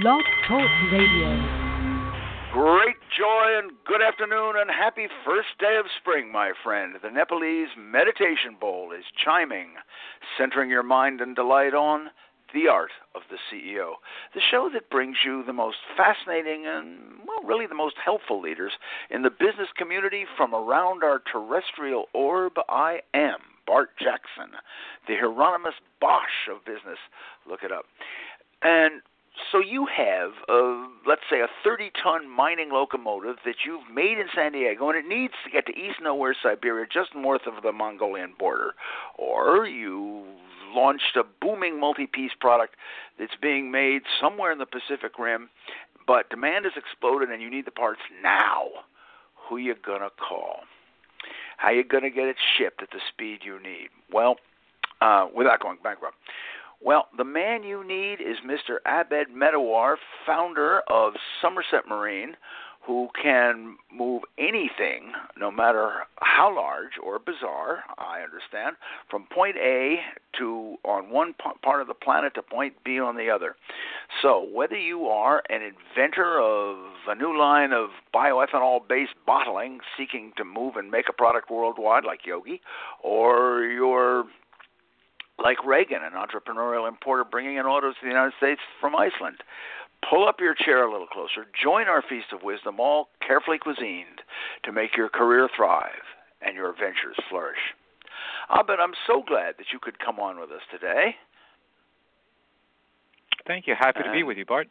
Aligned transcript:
Blog 0.00 0.22
Talk 0.48 0.70
Radio. 0.90 1.30
Great 2.52 2.96
joy 3.16 3.58
and 3.58 3.70
good 3.86 4.02
afternoon 4.02 4.54
and 4.58 4.68
happy 4.68 5.06
first 5.24 5.56
day 5.60 5.76
of 5.78 5.86
spring, 6.00 6.32
my 6.32 6.50
friend. 6.64 6.96
The 7.00 7.10
Nepalese 7.10 7.68
meditation 7.78 8.56
bowl 8.60 8.90
is 8.90 9.04
chiming, 9.24 9.74
centering 10.36 10.68
your 10.68 10.82
mind 10.82 11.20
and 11.20 11.36
delight 11.36 11.74
on 11.74 12.10
the 12.52 12.66
Art 12.66 12.90
of 13.14 13.22
the 13.30 13.36
CEO, 13.46 13.92
the 14.34 14.40
show 14.50 14.68
that 14.72 14.90
brings 14.90 15.18
you 15.24 15.44
the 15.44 15.52
most 15.52 15.78
fascinating 15.96 16.64
and, 16.66 17.20
well, 17.24 17.44
really 17.44 17.66
the 17.66 17.74
most 17.74 17.96
helpful 18.04 18.40
leaders 18.40 18.72
in 19.10 19.22
the 19.22 19.30
business 19.30 19.68
community 19.76 20.24
from 20.36 20.54
around 20.54 21.04
our 21.04 21.22
terrestrial 21.30 22.06
orb. 22.14 22.54
I 22.68 23.00
am 23.14 23.38
Bart 23.64 23.90
Jackson, 23.98 24.58
the 25.06 25.14
Hieronymus 25.14 25.74
Bosch 26.00 26.48
of 26.50 26.64
business. 26.64 26.98
Look 27.48 27.62
it 27.62 27.70
up. 27.70 27.84
And 28.62 29.02
so 29.50 29.58
you 29.58 29.86
have, 29.86 30.30
a, 30.48 30.86
let's 31.06 31.22
say, 31.28 31.40
a 31.40 31.48
30-ton 31.66 32.28
mining 32.28 32.70
locomotive 32.72 33.36
that 33.44 33.56
you've 33.66 33.92
made 33.92 34.18
in 34.18 34.26
San 34.34 34.52
Diego, 34.52 34.88
and 34.88 34.98
it 34.98 35.08
needs 35.08 35.34
to 35.44 35.50
get 35.50 35.66
to 35.66 35.72
East 35.72 35.98
Nowhere, 36.00 36.36
Siberia, 36.40 36.86
just 36.92 37.14
north 37.14 37.42
of 37.46 37.62
the 37.62 37.72
Mongolian 37.72 38.34
border. 38.38 38.74
Or 39.18 39.66
you 39.66 40.24
launched 40.74 41.16
a 41.16 41.22
booming 41.40 41.80
multi-piece 41.80 42.32
product 42.40 42.76
that's 43.18 43.34
being 43.40 43.70
made 43.70 44.02
somewhere 44.20 44.52
in 44.52 44.58
the 44.58 44.66
Pacific 44.66 45.18
Rim, 45.18 45.48
but 46.06 46.30
demand 46.30 46.64
has 46.64 46.74
exploded, 46.76 47.30
and 47.30 47.42
you 47.42 47.50
need 47.50 47.66
the 47.66 47.70
parts 47.70 48.00
now. 48.22 48.66
Who 49.48 49.56
you 49.56 49.74
gonna 49.84 50.10
call? 50.10 50.60
How 51.56 51.70
you 51.70 51.84
gonna 51.84 52.10
get 52.10 52.28
it 52.28 52.36
shipped 52.56 52.82
at 52.82 52.90
the 52.90 53.00
speed 53.12 53.40
you 53.44 53.60
need? 53.60 53.88
Well, 54.12 54.36
uh, 55.00 55.28
without 55.34 55.60
going 55.60 55.78
bankrupt. 55.82 56.16
Well, 56.80 57.08
the 57.16 57.24
man 57.24 57.62
you 57.62 57.86
need 57.86 58.20
is 58.20 58.36
Mr. 58.46 58.78
Abed 58.86 59.28
Medawar, 59.34 59.96
founder 60.26 60.80
of 60.88 61.14
Somerset 61.40 61.86
Marine, 61.88 62.36
who 62.86 63.08
can 63.20 63.76
move 63.92 64.22
anything, 64.38 65.12
no 65.38 65.50
matter 65.50 66.04
how 66.20 66.54
large 66.54 66.92
or 67.02 67.18
bizarre, 67.18 67.84
I 67.96 68.20
understand, 68.20 68.76
from 69.10 69.26
point 69.32 69.56
A 69.56 70.00
to 70.38 70.76
on 70.84 71.10
one 71.10 71.34
part 71.62 71.80
of 71.80 71.86
the 71.86 71.94
planet 71.94 72.34
to 72.34 72.42
point 72.42 72.74
B 72.84 73.00
on 73.00 73.16
the 73.16 73.30
other. 73.30 73.56
So, 74.20 74.46
whether 74.52 74.76
you 74.76 75.06
are 75.06 75.42
an 75.48 75.62
inventor 75.62 76.40
of 76.40 76.76
a 77.08 77.14
new 77.14 77.38
line 77.38 77.72
of 77.72 77.88
bioethanol 78.14 78.86
based 78.88 79.14
bottling 79.26 79.80
seeking 79.96 80.32
to 80.36 80.44
move 80.44 80.76
and 80.76 80.90
make 80.90 81.06
a 81.08 81.12
product 81.12 81.50
worldwide 81.50 82.04
like 82.04 82.26
Yogi, 82.26 82.60
or 83.02 83.62
you're 83.62 84.24
like 85.42 85.64
Reagan, 85.64 86.00
an 86.02 86.12
entrepreneurial 86.12 86.88
importer 86.88 87.24
bringing 87.24 87.56
in 87.56 87.66
autos 87.66 87.94
to 87.96 88.00
the 88.02 88.08
United 88.08 88.34
States 88.36 88.60
from 88.80 88.94
Iceland. 88.94 89.38
Pull 90.08 90.28
up 90.28 90.40
your 90.40 90.54
chair 90.54 90.86
a 90.86 90.92
little 90.92 91.06
closer. 91.06 91.46
Join 91.62 91.88
our 91.88 92.02
feast 92.02 92.32
of 92.32 92.42
wisdom, 92.42 92.78
all 92.78 93.08
carefully 93.26 93.58
cuisined 93.58 94.20
to 94.62 94.72
make 94.72 94.96
your 94.96 95.08
career 95.08 95.48
thrive 95.54 96.04
and 96.42 96.54
your 96.54 96.72
ventures 96.72 97.16
flourish. 97.28 97.58
Abed, 98.50 98.78
I'm 98.80 98.92
so 99.06 99.22
glad 99.26 99.54
that 99.58 99.66
you 99.72 99.78
could 99.80 99.98
come 99.98 100.20
on 100.20 100.38
with 100.38 100.50
us 100.50 100.60
today. 100.70 101.16
Thank 103.46 103.66
you. 103.66 103.74
Happy 103.78 104.02
to 104.02 104.12
be 104.12 104.22
with 104.22 104.36
you, 104.36 104.44
Bart. 104.44 104.68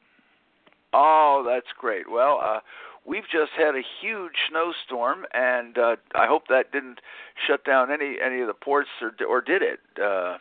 Oh, 0.93 1.43
that's 1.47 1.67
great. 1.79 2.09
Well, 2.09 2.39
uh, 2.43 2.59
we've 3.05 3.27
just 3.31 3.51
had 3.57 3.75
a 3.75 3.81
huge 4.01 4.33
snowstorm, 4.49 5.25
and 5.33 5.77
uh, 5.77 5.95
I 6.15 6.27
hope 6.27 6.43
that 6.49 6.71
didn't 6.71 6.99
shut 7.47 7.65
down 7.65 7.91
any 7.91 8.17
any 8.23 8.41
of 8.41 8.47
the 8.47 8.53
ports, 8.53 8.89
or 9.01 9.11
or 9.27 9.41
did 9.41 9.61
it? 9.61 9.79
Uh, 10.01 10.37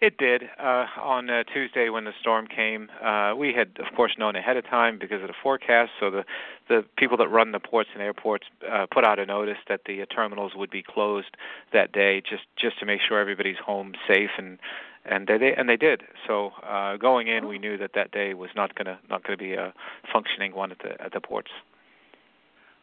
it 0.00 0.16
did. 0.16 0.44
Uh, 0.58 0.86
on 1.00 1.28
uh, 1.28 1.42
Tuesday, 1.44 1.88
when 1.88 2.04
the 2.04 2.12
storm 2.20 2.46
came, 2.46 2.88
uh, 3.02 3.34
we 3.36 3.52
had, 3.52 3.70
of 3.78 3.94
course, 3.96 4.12
known 4.18 4.36
ahead 4.36 4.56
of 4.56 4.64
time 4.64 4.98
because 4.98 5.22
of 5.22 5.28
the 5.28 5.34
forecast. 5.42 5.90
So 5.98 6.10
the 6.10 6.24
the 6.68 6.84
people 6.96 7.16
that 7.16 7.28
run 7.28 7.52
the 7.52 7.60
ports 7.60 7.90
and 7.94 8.02
airports 8.02 8.46
uh, 8.70 8.86
put 8.92 9.04
out 9.04 9.18
a 9.18 9.26
notice 9.26 9.58
that 9.68 9.82
the 9.86 10.02
uh, 10.02 10.06
terminals 10.06 10.52
would 10.54 10.70
be 10.70 10.82
closed 10.82 11.36
that 11.72 11.92
day, 11.92 12.20
just 12.20 12.44
just 12.56 12.78
to 12.80 12.86
make 12.86 13.00
sure 13.06 13.18
everybody's 13.18 13.58
home 13.58 13.94
safe 14.06 14.30
and 14.38 14.58
and 15.04 15.26
they, 15.26 15.54
and 15.54 15.68
they 15.68 15.76
did. 15.76 16.02
So 16.26 16.52
uh, 16.62 16.96
going 16.96 17.28
in, 17.28 17.48
we 17.48 17.58
knew 17.58 17.78
that 17.78 17.92
that 17.94 18.12
day 18.12 18.34
was 18.34 18.50
not 18.54 18.74
gonna 18.74 18.98
not 19.08 19.24
gonna 19.24 19.36
be 19.36 19.54
a 19.54 19.72
functioning 20.12 20.54
one 20.54 20.70
at 20.70 20.78
the 20.78 21.00
at 21.02 21.12
the 21.12 21.20
ports. 21.20 21.50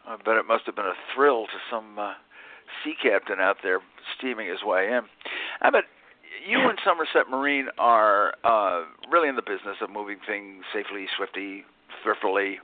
I 0.07 0.17
bet 0.17 0.35
it 0.35 0.45
must 0.47 0.65
have 0.65 0.75
been 0.75 0.85
a 0.85 0.93
thrill 1.13 1.45
to 1.45 1.57
some 1.69 1.97
uh, 1.97 2.13
sea 2.83 2.93
captain 3.01 3.39
out 3.39 3.57
there 3.63 3.79
steaming 4.17 4.47
his 4.47 4.63
way 4.63 4.91
in. 4.91 5.01
Bet 5.71 5.85
you 6.45 6.59
and 6.69 6.77
Somerset 6.85 7.29
Marine 7.29 7.67
are 7.77 8.33
uh, 8.43 8.83
really 9.11 9.29
in 9.29 9.35
the 9.35 9.41
business 9.41 9.77
of 9.81 9.89
moving 9.89 10.17
things 10.27 10.63
safely, 10.73 11.05
swiftly, 11.17 11.63
thriftily, 12.03 12.59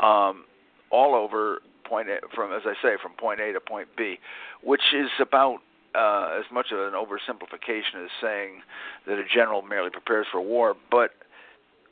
um, 0.00 0.44
all 0.90 1.14
over 1.14 1.58
point 1.84 2.08
a, 2.08 2.18
from 2.34 2.52
as 2.52 2.62
I 2.64 2.74
say 2.82 2.96
from 3.00 3.12
point 3.12 3.40
A 3.40 3.52
to 3.52 3.60
point 3.60 3.88
B, 3.96 4.16
which 4.62 4.94
is 4.94 5.10
about 5.20 5.58
uh, 5.94 6.38
as 6.38 6.44
much 6.52 6.66
of 6.72 6.78
an 6.78 6.94
oversimplification 6.94 8.04
as 8.04 8.10
saying 8.20 8.62
that 9.06 9.18
a 9.18 9.24
general 9.32 9.62
merely 9.62 9.90
prepares 9.90 10.26
for 10.30 10.40
war, 10.40 10.74
but 10.90 11.10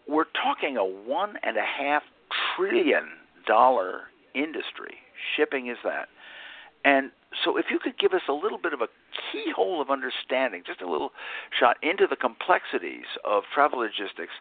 we're 0.08 0.26
talking 0.42 0.76
a 0.76 0.84
one 0.84 1.34
and 1.42 1.56
a 1.56 1.62
half 1.62 2.02
trillion 2.56 3.08
dollar 3.46 4.02
industry. 4.34 4.96
Shipping 5.36 5.68
is 5.68 5.78
that. 5.84 6.08
And 6.84 7.10
so, 7.42 7.56
if 7.56 7.66
you 7.70 7.78
could 7.78 7.98
give 7.98 8.12
us 8.12 8.22
a 8.28 8.32
little 8.32 8.58
bit 8.58 8.72
of 8.72 8.80
a 8.80 8.88
keyhole 9.32 9.80
of 9.80 9.90
understanding, 9.90 10.62
just 10.66 10.80
a 10.80 10.90
little 10.90 11.12
shot 11.58 11.76
into 11.82 12.06
the 12.08 12.16
complexities 12.16 13.06
of 13.24 13.44
travel 13.52 13.80
logistics, 13.80 14.34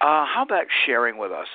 uh, 0.00 0.24
how 0.26 0.42
about 0.42 0.66
sharing 0.86 1.18
with 1.18 1.32
us 1.32 1.48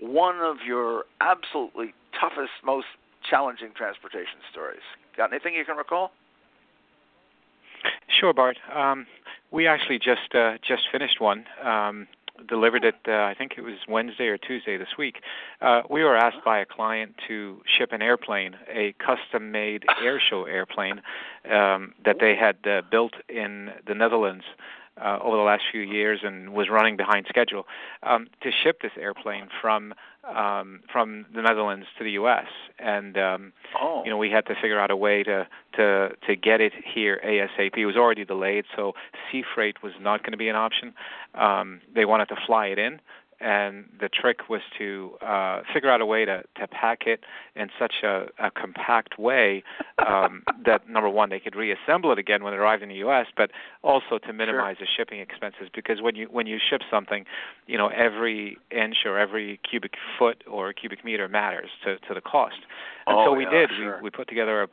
one 0.00 0.36
of 0.36 0.58
your 0.66 1.04
absolutely 1.20 1.94
toughest, 2.18 2.52
most 2.64 2.86
challenging 3.28 3.70
transportation 3.76 4.38
stories? 4.50 4.84
Got 5.16 5.32
anything 5.32 5.54
you 5.54 5.64
can 5.64 5.76
recall? 5.76 6.12
Sure, 8.20 8.32
Bart. 8.32 8.58
Um, 8.74 9.06
we 9.50 9.66
actually 9.66 9.98
just 9.98 10.34
uh, 10.34 10.54
just 10.66 10.82
finished 10.92 11.20
one. 11.20 11.44
Um, 11.64 12.06
delivered 12.46 12.84
it. 12.84 12.96
Uh, 13.06 13.12
I 13.12 13.34
think 13.36 13.52
it 13.56 13.62
was 13.62 13.74
Wednesday 13.88 14.26
or 14.26 14.38
Tuesday 14.38 14.76
this 14.76 14.96
week. 14.98 15.16
Uh, 15.60 15.82
we 15.88 16.04
were 16.04 16.16
asked 16.16 16.44
by 16.44 16.58
a 16.58 16.66
client 16.66 17.14
to 17.28 17.60
ship 17.66 17.92
an 17.92 18.02
airplane, 18.02 18.56
a 18.68 18.94
custom-made 18.98 19.84
airshow 20.02 20.48
airplane 20.48 21.00
um, 21.50 21.94
that 22.04 22.16
they 22.20 22.34
had 22.36 22.56
uh, 22.66 22.82
built 22.90 23.14
in 23.28 23.70
the 23.86 23.94
Netherlands 23.94 24.44
uh, 25.02 25.18
over 25.22 25.36
the 25.36 25.42
last 25.42 25.62
few 25.70 25.80
years 25.80 26.20
and 26.22 26.52
was 26.52 26.68
running 26.70 26.96
behind 26.96 27.26
schedule 27.28 27.66
um, 28.02 28.28
to 28.42 28.50
ship 28.50 28.80
this 28.82 28.92
airplane 28.98 29.48
from 29.60 29.94
um, 30.24 30.80
from 30.92 31.24
the 31.34 31.40
Netherlands 31.40 31.86
to 31.96 32.04
the 32.04 32.12
U.S. 32.12 32.46
And 32.78 33.16
um, 33.16 33.52
oh. 33.80 34.02
you 34.04 34.10
know 34.10 34.18
we 34.18 34.30
had 34.30 34.46
to 34.46 34.54
figure 34.54 34.78
out 34.78 34.90
a 34.90 34.96
way 34.96 35.22
to 35.22 35.46
to 35.76 36.10
to 36.26 36.36
get 36.36 36.60
it 36.60 36.72
here 36.94 37.20
ASAP. 37.24 37.76
It 37.76 37.86
was 37.86 37.96
already 37.96 38.24
delayed, 38.24 38.64
so 38.76 38.92
sea 39.30 39.42
freight 39.54 39.82
was 39.82 39.92
not 40.00 40.22
going 40.22 40.32
to 40.32 40.38
be 40.38 40.48
an 40.48 40.56
option. 40.56 40.92
Um, 41.34 41.80
they 41.94 42.04
wanted 42.04 42.26
to 42.26 42.36
fly 42.46 42.66
it 42.66 42.78
in 42.78 43.00
and 43.40 43.84
the 44.00 44.08
trick 44.08 44.48
was 44.48 44.60
to 44.78 45.12
uh, 45.24 45.62
figure 45.72 45.90
out 45.90 46.00
a 46.00 46.06
way 46.06 46.24
to, 46.24 46.42
to 46.56 46.66
pack 46.66 47.06
it 47.06 47.20
in 47.54 47.68
such 47.78 47.94
a, 48.02 48.26
a 48.38 48.50
compact 48.50 49.18
way 49.18 49.62
um, 50.04 50.42
that 50.66 50.88
number 50.88 51.08
one 51.08 51.30
they 51.30 51.38
could 51.40 51.54
reassemble 51.54 52.10
it 52.12 52.18
again 52.18 52.42
when 52.42 52.52
it 52.52 52.56
arrived 52.56 52.82
in 52.82 52.88
the 52.88 52.96
U.S., 52.96 53.26
but 53.36 53.50
also 53.82 54.18
to 54.18 54.32
minimize 54.32 54.76
sure. 54.78 54.86
the 54.86 54.90
shipping 54.96 55.20
expenses 55.20 55.68
because 55.74 56.00
when 56.02 56.16
you 56.16 56.26
when 56.30 56.46
you 56.46 56.58
ship 56.58 56.82
something, 56.90 57.24
you 57.66 57.78
know 57.78 57.88
every 57.88 58.58
inch 58.70 58.96
or 59.04 59.18
every 59.18 59.60
cubic 59.68 59.94
foot 60.18 60.42
or 60.50 60.72
cubic 60.72 61.04
meter 61.04 61.28
matters 61.28 61.70
to 61.84 61.98
to 62.08 62.14
the 62.14 62.20
cost. 62.20 62.56
And 63.06 63.16
oh, 63.18 63.26
so 63.26 63.34
we 63.34 63.44
yeah, 63.44 63.50
did. 63.50 63.70
Sure. 63.76 63.96
We 63.98 64.04
we 64.04 64.10
put 64.10 64.28
together 64.28 64.62
a 64.62 64.68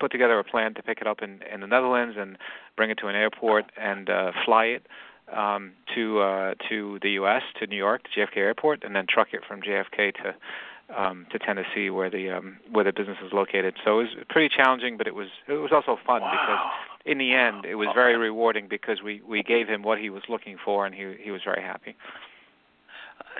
put 0.00 0.10
together 0.10 0.38
a 0.38 0.44
plan 0.44 0.74
to 0.74 0.82
pick 0.82 1.00
it 1.00 1.06
up 1.06 1.22
in 1.22 1.40
in 1.52 1.60
the 1.60 1.66
Netherlands 1.66 2.16
and 2.18 2.38
bring 2.76 2.90
it 2.90 2.98
to 2.98 3.08
an 3.08 3.14
airport 3.14 3.66
and 3.76 4.08
uh, 4.08 4.32
fly 4.44 4.64
it 4.66 4.86
um, 5.32 5.72
to 5.94 6.20
uh, 6.20 6.54
to 6.68 6.98
the 7.02 7.10
U.S. 7.12 7.42
to 7.60 7.66
New 7.66 7.76
York 7.76 8.02
to 8.04 8.20
JFK 8.20 8.36
Airport, 8.36 8.84
and 8.84 8.94
then 8.94 9.06
truck 9.08 9.28
it 9.32 9.42
from 9.46 9.60
JFK 9.60 10.14
to 10.22 10.34
um, 10.96 11.26
to 11.30 11.38
Tennessee, 11.38 11.90
where 11.90 12.10
the 12.10 12.30
um, 12.30 12.58
where 12.70 12.84
the 12.84 12.92
business 12.92 13.18
is 13.24 13.32
located. 13.32 13.74
So 13.84 14.00
it 14.00 14.02
was 14.04 14.24
pretty 14.28 14.54
challenging, 14.54 14.96
but 14.96 15.06
it 15.06 15.14
was 15.14 15.28
it 15.48 15.54
was 15.54 15.72
also 15.72 15.98
fun 16.04 16.22
wow. 16.22 16.30
because 16.30 17.10
in 17.10 17.18
the 17.18 17.32
end 17.32 17.64
it 17.64 17.76
was 17.76 17.88
very 17.94 18.16
rewarding 18.16 18.68
because 18.68 19.02
we 19.02 19.20
we 19.26 19.42
gave 19.42 19.68
him 19.68 19.82
what 19.82 19.98
he 19.98 20.10
was 20.10 20.22
looking 20.28 20.56
for, 20.62 20.86
and 20.86 20.94
he 20.94 21.16
he 21.20 21.30
was 21.30 21.42
very 21.44 21.62
happy. 21.62 21.96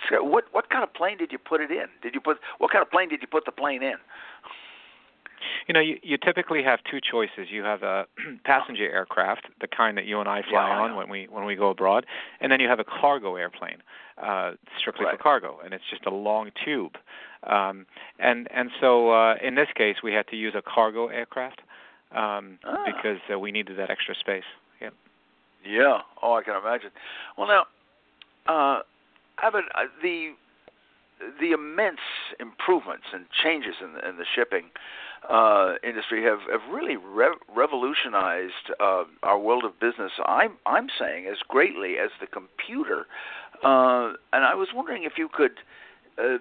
So 0.09 0.23
what 0.23 0.45
what 0.53 0.71
kind 0.71 0.83
of 0.83 0.93
plane 0.95 1.19
did 1.19 1.33
you 1.33 1.39
put 1.39 1.61
it 1.61 1.71
in? 1.71 1.87
Did 2.03 2.15
you 2.15 2.21
put 2.21 2.39
what 2.59 2.71
kind 2.71 2.83
of 2.83 2.91
plane 2.91 3.09
did 3.09 3.21
you 3.21 3.29
put 3.29 3.45
the 3.45 3.53
plane 3.53 3.83
in? 3.83 3.97
You 5.67 5.75
know, 5.75 5.81
you, 5.81 5.97
you 6.03 6.17
typically 6.17 6.63
have 6.63 6.81
two 6.91 6.99
choices. 7.01 7.49
You 7.51 7.63
have 7.63 7.83
a 7.83 8.07
passenger 8.45 8.91
aircraft, 8.91 9.47
the 9.61 9.69
kind 9.69 9.97
that 9.97 10.07
you 10.07 10.21
and 10.21 10.29
I 10.29 10.43
fly 10.43 10.69
yeah, 10.69 10.81
on 10.81 10.97
when 10.97 11.09
we 11.09 11.27
when 11.31 11.45
we 11.45 11.57
go 11.57 11.71
abroad, 11.71 12.07
and 12.41 12.51
then 12.51 12.61
you 12.61 12.69
have 12.69 12.81
a 12.81 12.85
cargo 12.85 13.37
airplane, 13.37 13.79
uh, 14.23 14.53
strictly 14.79 15.07
right. 15.07 15.17
for 15.17 15.23
cargo, 15.23 15.59
and 15.65 15.73
it's 15.75 15.85
just 15.91 16.07
a 16.07 16.11
long 16.11 16.51
tube. 16.65 16.97
Um, 17.47 17.87
and 18.19 18.49
and 18.55 18.71
so 18.81 19.11
uh, 19.11 19.35
in 19.43 19.55
this 19.55 19.69
case, 19.75 19.97
we 20.03 20.13
had 20.13 20.27
to 20.29 20.37
use 20.37 20.55
a 20.57 20.63
cargo 20.63 21.09
aircraft 21.09 21.61
um, 22.13 22.59
ah. 22.65 22.85
because 22.87 23.21
uh, 23.33 23.39
we 23.39 23.53
needed 23.53 23.79
that 23.79 23.91
extra 23.91 24.15
space. 24.15 24.45
Yeah. 24.81 24.91
Yeah. 25.67 25.99
Oh, 26.23 26.35
I 26.35 26.43
can 26.43 26.55
imagine. 26.57 26.91
Well, 27.37 27.49
now, 27.49 27.65
uh, 28.53 28.83
Evan, 29.43 29.65
uh, 29.75 29.85
the 30.03 30.35
the 31.41 31.53
immense 31.53 32.01
improvements 32.41 33.05
and 33.13 33.27
changes 33.43 33.75
in 33.83 33.93
the, 33.95 34.09
in 34.09 34.17
the 34.17 34.27
shipping 34.35 34.71
uh, 35.29 35.75
industry 35.85 36.25
have, 36.25 36.41
have 36.51 36.73
really 36.73 36.97
re- 36.97 37.37
revolutionized 37.55 38.71
uh, 38.81 39.05
our 39.23 39.39
world 39.39 39.65
of 39.65 39.79
business. 39.79 40.13
I'm 40.27 40.53
I'm 40.67 40.89
saying 40.99 41.27
as 41.27 41.39
greatly 41.49 41.97
as 41.99 42.11
the 42.21 42.27
computer, 42.27 43.07
uh, 43.63 44.15
and 44.33 44.45
I 44.45 44.55
was 44.55 44.69
wondering 44.75 45.05
if 45.05 45.13
you 45.17 45.29
could. 45.33 45.53
Uh, 46.19 46.39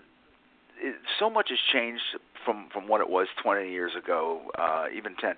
it, 0.83 0.95
so 1.19 1.29
much 1.29 1.49
has 1.49 1.59
changed 1.71 2.01
from 2.43 2.69
from 2.73 2.87
what 2.87 3.01
it 3.01 3.09
was 3.09 3.27
20 3.41 3.69
years 3.69 3.91
ago, 3.95 4.41
uh, 4.57 4.85
even 4.95 5.15
10. 5.15 5.35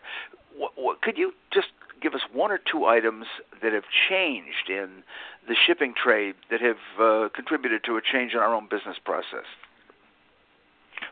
What, 0.56 0.72
what, 0.76 1.02
could 1.02 1.18
you 1.18 1.34
just 1.52 1.68
give 2.02 2.14
us 2.14 2.22
one 2.32 2.52
or 2.52 2.60
two 2.60 2.86
items 2.86 3.26
that 3.62 3.74
have 3.74 3.84
changed 4.10 4.70
in 4.70 5.04
the 5.48 5.56
shipping 5.56 5.94
trade 6.02 6.36
that 6.50 6.62
have 6.62 6.78
uh, 7.00 7.30
contributed 7.36 7.84
to 7.86 7.98
a 7.98 8.02
change 8.02 8.34
in 8.34 8.40
our 8.40 8.54
own 8.54 8.68
business 8.70 8.98
process? 9.04 9.46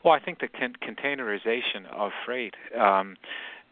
Well, 0.04 0.14
I 0.14 0.20
think 0.20 0.40
the 0.40 0.48
con- 0.48 0.76
containerization 0.82 1.86
of 1.92 2.12
freight 2.26 2.56
um, 2.80 3.18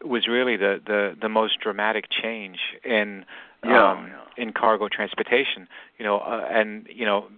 was 0.04 0.28
really 0.28 0.56
the, 0.56 0.80
the, 0.84 1.16
the 1.20 1.28
most 1.28 1.60
dramatic 1.60 2.06
change 2.10 2.58
in 2.84 3.24
yeah, 3.64 3.92
um, 3.92 4.08
yeah. 4.08 4.42
in 4.42 4.52
cargo 4.52 4.88
transportation. 4.88 5.68
You 5.98 6.04
know, 6.04 6.18
uh, 6.18 6.46
and 6.50 6.86
you 6.90 7.04
know, 7.04 7.28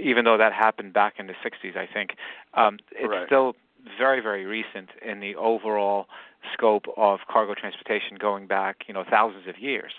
even 0.00 0.24
though 0.24 0.36
that 0.38 0.52
happened 0.52 0.92
back 0.92 1.14
in 1.18 1.28
the 1.28 1.34
'60s, 1.34 1.76
I 1.76 1.86
think 1.92 2.16
um, 2.54 2.78
it's 2.90 3.08
right. 3.08 3.26
still 3.26 3.54
very 3.98 4.20
very 4.20 4.44
recent 4.44 4.88
in 5.06 5.20
the 5.20 5.36
overall 5.36 6.06
scope 6.52 6.86
of 6.96 7.20
cargo 7.28 7.54
transportation 7.54 8.16
going 8.18 8.46
back, 8.46 8.84
you 8.86 8.94
know, 8.94 9.04
thousands 9.08 9.46
of 9.46 9.58
years. 9.58 9.92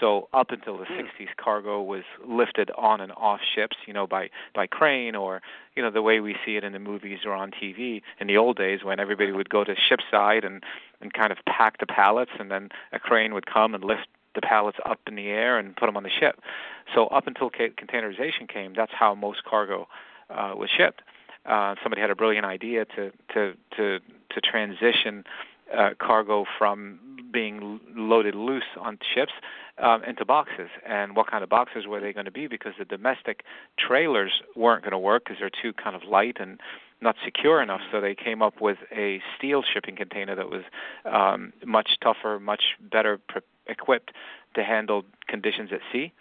So 0.00 0.28
up 0.32 0.50
until 0.50 0.76
the 0.78 0.84
Hmm. 0.84 0.98
60s, 0.98 1.28
cargo 1.36 1.80
was 1.82 2.04
lifted 2.24 2.70
on 2.76 3.00
and 3.00 3.12
off 3.16 3.40
ships, 3.42 3.76
you 3.86 3.92
know, 3.92 4.06
by 4.06 4.30
by 4.54 4.66
crane 4.66 5.14
or, 5.14 5.42
you 5.76 5.82
know, 5.82 5.90
the 5.90 6.02
way 6.02 6.20
we 6.20 6.36
see 6.44 6.56
it 6.56 6.64
in 6.64 6.72
the 6.72 6.78
movies 6.78 7.20
or 7.24 7.32
on 7.32 7.50
TV 7.50 8.02
in 8.18 8.26
the 8.26 8.36
old 8.36 8.56
days 8.56 8.82
when 8.84 8.98
everybody 9.00 9.32
would 9.32 9.48
go 9.50 9.64
to 9.64 9.74
shipside 9.74 10.44
and 10.44 10.62
and 11.00 11.12
kind 11.12 11.32
of 11.32 11.38
pack 11.46 11.78
the 11.78 11.86
pallets 11.86 12.32
and 12.38 12.50
then 12.50 12.70
a 12.92 12.98
crane 12.98 13.34
would 13.34 13.46
come 13.46 13.74
and 13.74 13.84
lift 13.84 14.08
the 14.34 14.40
pallets 14.40 14.78
up 14.84 15.00
in 15.06 15.14
the 15.14 15.28
air 15.28 15.58
and 15.58 15.76
put 15.76 15.86
them 15.86 15.96
on 15.96 16.02
the 16.02 16.10
ship. 16.10 16.40
So 16.92 17.06
up 17.08 17.26
until 17.26 17.50
ca- 17.50 17.70
containerization 17.70 18.48
came, 18.48 18.74
that's 18.74 18.92
how 18.92 19.14
most 19.14 19.44
cargo 19.44 19.86
uh, 20.28 20.54
was 20.56 20.70
shipped. 20.70 21.02
Uh, 21.46 21.74
somebody 21.82 22.00
had 22.00 22.10
a 22.10 22.16
brilliant 22.16 22.46
idea 22.46 22.84
to 22.86 23.12
to 23.32 23.54
to 23.76 24.00
to 24.30 24.40
transition 24.40 25.24
uh, 25.76 25.90
cargo 25.98 26.44
from 26.58 26.98
being 27.32 27.80
loaded 27.94 28.34
loose 28.34 28.62
on 28.80 28.98
ships 29.14 29.32
um, 29.78 30.04
into 30.04 30.24
boxes. 30.24 30.68
And 30.86 31.16
what 31.16 31.30
kind 31.30 31.42
of 31.42 31.50
boxes 31.50 31.86
were 31.86 32.00
they 32.00 32.12
going 32.12 32.26
to 32.26 32.30
be? 32.30 32.46
Because 32.46 32.74
the 32.78 32.84
domestic 32.84 33.42
trailers 33.76 34.30
weren't 34.54 34.82
going 34.82 34.92
to 34.92 34.98
work 34.98 35.24
because 35.24 35.38
they're 35.40 35.50
too 35.50 35.72
kind 35.72 35.96
of 35.96 36.04
light 36.04 36.36
and 36.40 36.60
not 37.00 37.16
secure 37.24 37.60
enough. 37.60 37.80
So 37.90 38.00
they 38.00 38.14
came 38.14 38.40
up 38.40 38.60
with 38.60 38.78
a 38.92 39.20
steel 39.36 39.62
shipping 39.62 39.96
container 39.96 40.34
that 40.36 40.48
was 40.48 40.62
um, 41.04 41.52
much 41.64 41.98
tougher, 42.00 42.38
much 42.38 42.76
better 42.80 43.18
pre- 43.28 43.42
equipped 43.66 44.12
to 44.54 44.62
handle 44.62 45.04
conditions 45.26 45.70
at 45.72 45.80
sea. 45.92 46.12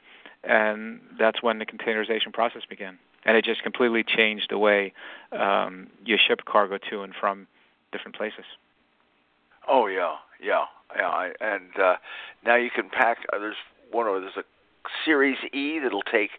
And 0.43 0.99
that's 1.17 1.41
when 1.41 1.59
the 1.59 1.65
containerization 1.65 2.33
process 2.33 2.63
began. 2.67 2.97
And 3.23 3.37
it 3.37 3.45
just 3.45 3.63
completely 3.63 4.03
changed 4.03 4.47
the 4.49 4.57
way 4.57 4.93
um, 5.31 5.87
you 6.03 6.17
ship 6.17 6.41
cargo 6.45 6.77
to 6.89 7.03
and 7.03 7.13
from 7.17 7.47
different 7.93 8.17
places. 8.17 8.43
Oh 9.67 9.87
yeah, 9.87 10.15
yeah, 10.41 10.65
yeah. 10.95 11.07
I, 11.07 11.31
and 11.41 11.79
uh, 11.81 11.95
now 12.45 12.55
you 12.55 12.69
can 12.69 12.89
pack. 12.89 13.19
Uh, 13.31 13.39
there's 13.39 13.55
one 13.91 14.07
or 14.07 14.19
there's 14.19 14.37
a 14.37 14.43
Series 15.05 15.37
E 15.53 15.79
that'll 15.81 16.01
take. 16.01 16.31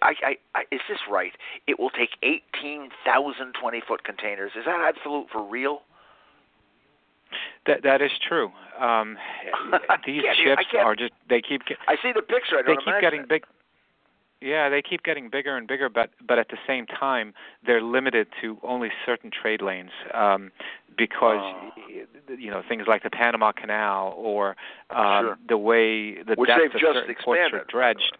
I, 0.00 0.14
I, 0.22 0.36
I, 0.54 0.60
is 0.70 0.80
this 0.88 1.00
right? 1.10 1.32
It 1.66 1.78
will 1.78 1.90
take 1.90 2.10
18,000 2.22 3.52
20 3.60 3.82
foot 3.86 4.04
containers. 4.04 4.52
Is 4.56 4.64
that 4.64 4.80
absolute 4.80 5.26
for 5.30 5.42
real? 5.44 5.82
That 7.66 7.82
that 7.82 8.00
is 8.00 8.12
true. 8.26 8.50
Um, 8.78 9.16
these 10.06 10.22
ships 10.42 10.66
are 10.78 10.94
just 10.94 11.12
they 11.28 11.42
keep 11.42 11.62
I 11.88 11.96
see 12.02 12.12
the 12.14 12.22
picture. 12.22 12.58
I 12.58 12.62
they 12.62 12.74
don't 12.74 12.84
keep 12.84 13.00
getting 13.00 13.22
it. 13.22 13.28
big. 13.28 13.44
Yeah, 14.40 14.68
they 14.68 14.82
keep 14.82 15.02
getting 15.02 15.30
bigger 15.30 15.56
and 15.56 15.66
bigger, 15.66 15.88
but 15.88 16.10
but 16.26 16.38
at 16.38 16.48
the 16.48 16.58
same 16.66 16.86
time, 16.86 17.32
they're 17.66 17.82
limited 17.82 18.28
to 18.42 18.58
only 18.62 18.90
certain 19.06 19.30
trade 19.30 19.62
lanes 19.62 19.90
um, 20.12 20.52
because 20.96 21.40
Oh. 21.42 21.72
you 22.38 22.50
know 22.50 22.62
things 22.68 22.86
like 22.86 23.02
the 23.02 23.10
Panama 23.10 23.52
Canal 23.52 24.14
or 24.16 24.56
um, 24.90 25.24
Sure. 25.24 25.38
the 25.48 25.58
way 25.58 26.22
the 26.22 26.34
Which 26.34 26.48
depth 26.48 26.74
of 26.74 26.80
certain 26.80 27.14
ports 27.22 27.52
are 27.52 27.64
dredged, 27.68 28.16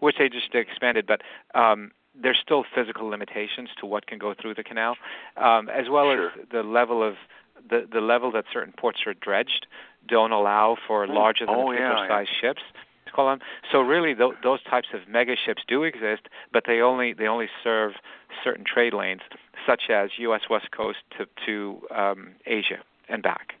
which 0.00 0.16
they 0.18 0.28
just 0.28 0.54
expanded, 0.54 1.06
but 1.06 1.22
um, 1.54 1.92
there's 2.14 2.38
still 2.38 2.64
physical 2.74 3.06
limitations 3.08 3.70
to 3.78 3.86
what 3.86 4.06
can 4.06 4.18
go 4.18 4.34
through 4.34 4.54
the 4.54 4.64
canal, 4.64 4.96
um, 5.36 5.68
as 5.68 5.88
well 5.88 6.06
Sure. 6.12 6.28
as 6.30 6.48
the 6.50 6.62
level 6.62 7.02
of 7.02 7.16
the 7.68 7.86
the 7.90 8.00
level 8.00 8.30
that 8.32 8.44
certain 8.52 8.72
ports 8.72 9.06
are 9.06 9.14
dredged 9.14 9.66
don't 10.06 10.32
allow 10.32 10.76
for 10.86 11.06
Hmm. 11.06 11.12
larger 11.14 11.46
than 11.46 11.54
Oh, 11.54 11.70
a 11.70 11.74
yeah, 11.74 11.88
particular 11.90 12.02
yeah. 12.04 12.08
size 12.08 12.28
ships. 12.40 12.62
Them. 13.24 13.38
So 13.72 13.80
really, 13.80 14.14
th- 14.14 14.34
those 14.42 14.62
types 14.64 14.88
of 14.92 15.08
mega 15.08 15.34
ships 15.36 15.62
do 15.66 15.82
exist, 15.84 16.22
but 16.52 16.64
they 16.66 16.80
only 16.80 17.14
they 17.14 17.26
only 17.26 17.48
serve 17.64 17.92
certain 18.44 18.64
trade 18.66 18.92
lanes, 18.92 19.22
such 19.66 19.88
as 19.88 20.10
U.S. 20.18 20.42
West 20.50 20.70
Coast 20.72 20.98
to 21.16 21.26
to 21.46 21.80
um, 21.94 22.28
Asia 22.44 22.78
and 23.08 23.22
back. 23.22 23.54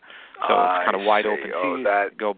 So 0.46 0.52
I 0.54 0.80
it's 0.82 0.90
kind 0.90 1.00
of 1.00 1.06
wide 1.06 1.24
see. 1.24 1.30
open 1.30 1.52
Oh, 1.54 1.76
seas. 1.78 1.84
that- 1.84 2.18
Go, 2.18 2.36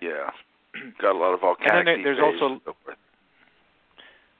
Yeah, 0.00 0.30
got 1.00 1.14
a 1.14 1.18
lot 1.18 1.34
of 1.34 1.40
volcanic. 1.40 1.84
there- 1.84 1.96
deep 1.96 2.04
there's 2.04 2.18
also- 2.20 2.60
so. 2.64 2.74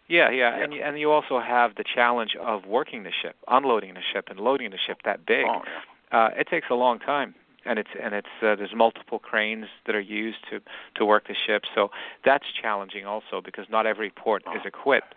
Yeah, 0.09 0.31
yeah, 0.31 0.56
Yeah. 0.59 0.65
and 0.65 0.73
and 0.75 0.99
you 0.99 1.11
also 1.11 1.38
have 1.41 1.75
the 1.77 1.85
challenge 1.85 2.37
of 2.37 2.67
working 2.67 3.03
the 3.05 3.12
ship, 3.23 3.37
unloading 3.49 3.95
the 3.95 4.03
ship, 4.12 4.29
and 4.31 4.38
loading 4.41 4.71
the 4.71 4.79
ship 4.87 4.99
that 5.05 5.25
big. 5.27 5.47
Oh 5.49 5.62
yeah. 5.65 6.19
Uh, 6.27 6.29
it 6.37 6.47
takes 6.49 6.67
a 6.71 6.75
long 6.75 6.99
time, 6.99 7.35
and 7.64 7.79
it's 7.79 7.91
and 8.00 8.14
it's 8.14 8.29
uh, 8.43 8.56
there's 8.56 8.75
multiple 8.75 9.19
cranes 9.19 9.67
that 9.87 9.94
are 9.94 10.00
used 10.00 10.38
to 10.50 10.61
to 10.97 11.05
work 11.05 11.29
the 11.29 11.35
ship. 11.35 11.64
So 11.75 11.91
that's 12.25 12.44
challenging 12.61 13.06
also 13.06 13.41
because 13.44 13.67
not 13.70 13.87
every 13.87 14.11
port 14.11 14.43
is 14.55 14.61
Oh. 14.64 14.69
equipped 14.69 15.14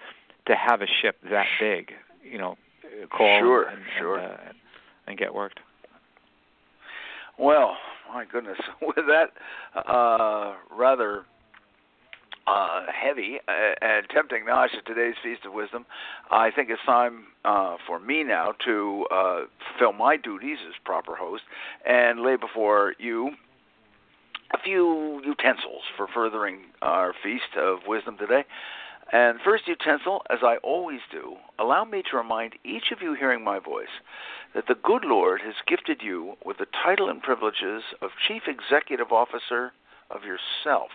to 0.48 0.56
have 0.56 0.82
a 0.82 0.88
ship 0.88 1.18
that 1.30 1.48
big. 1.60 1.94
You 2.24 2.38
know, 2.38 2.58
call 3.12 3.40
Sure, 3.40 3.64
and, 3.64 3.82
sure. 4.00 4.18
and, 4.18 4.32
uh, 4.34 4.38
and 5.08 5.18
get 5.18 5.34
worked. 5.34 5.60
Well, 7.38 7.78
my 8.14 8.26
goodness, 8.26 8.58
with 8.82 9.06
that 9.08 9.32
uh, 9.76 10.56
rather 10.72 11.26
uh, 12.48 12.86
heavy 12.92 13.40
uh, 13.48 13.52
and 13.82 14.08
tempting 14.10 14.46
knowledge 14.46 14.72
of 14.78 14.86
today's 14.86 15.16
Feast 15.24 15.46
of 15.46 15.54
Wisdom, 15.54 15.86
I 16.30 16.52
think 16.52 16.70
it's 16.70 16.82
time 16.86 17.26
uh, 17.44 17.78
for 17.88 18.00
me 18.00 18.24
now 18.24 18.54
to 18.66 19.06
uh, 19.12 19.40
fulfill 19.70 19.94
my 19.94 20.18
duties 20.18 20.58
as 20.68 20.74
proper 20.84 21.16
host 21.16 21.44
and 21.86 22.22
lay 22.22 22.36
before 22.36 22.94
you 23.00 23.32
a 24.54 24.60
few 24.64 25.22
utensils 25.26 25.82
for 25.98 26.08
furthering 26.14 26.60
our 26.82 27.14
Feast 27.24 27.58
of 27.58 27.80
Wisdom 27.88 28.18
today. 28.18 28.46
And 29.12 29.40
first 29.44 29.68
utensil, 29.68 30.24
as 30.30 30.40
I 30.42 30.58
always 30.58 31.02
do, 31.12 31.36
allow 31.60 31.84
me 31.86 32.04
to 32.10 32.18
remind 32.18 32.54
each 32.64 32.92
of 32.92 33.02
you 33.02 33.14
hearing 33.14 33.44
my 33.44 33.60
voice 33.60 34.02
that 34.56 34.66
the 34.68 34.76
good 34.84 35.06
Lord 35.06 35.42
has 35.46 35.54
gifted 35.68 36.02
you 36.02 36.34
with 36.44 36.58
the 36.58 36.66
title 36.84 37.10
and 37.10 37.22
privileges 37.22 37.84
of 38.02 38.10
Chief 38.28 38.44
Executive 38.48 39.12
Officer 39.12 39.74
of 40.10 40.22
yourself. 40.24 40.90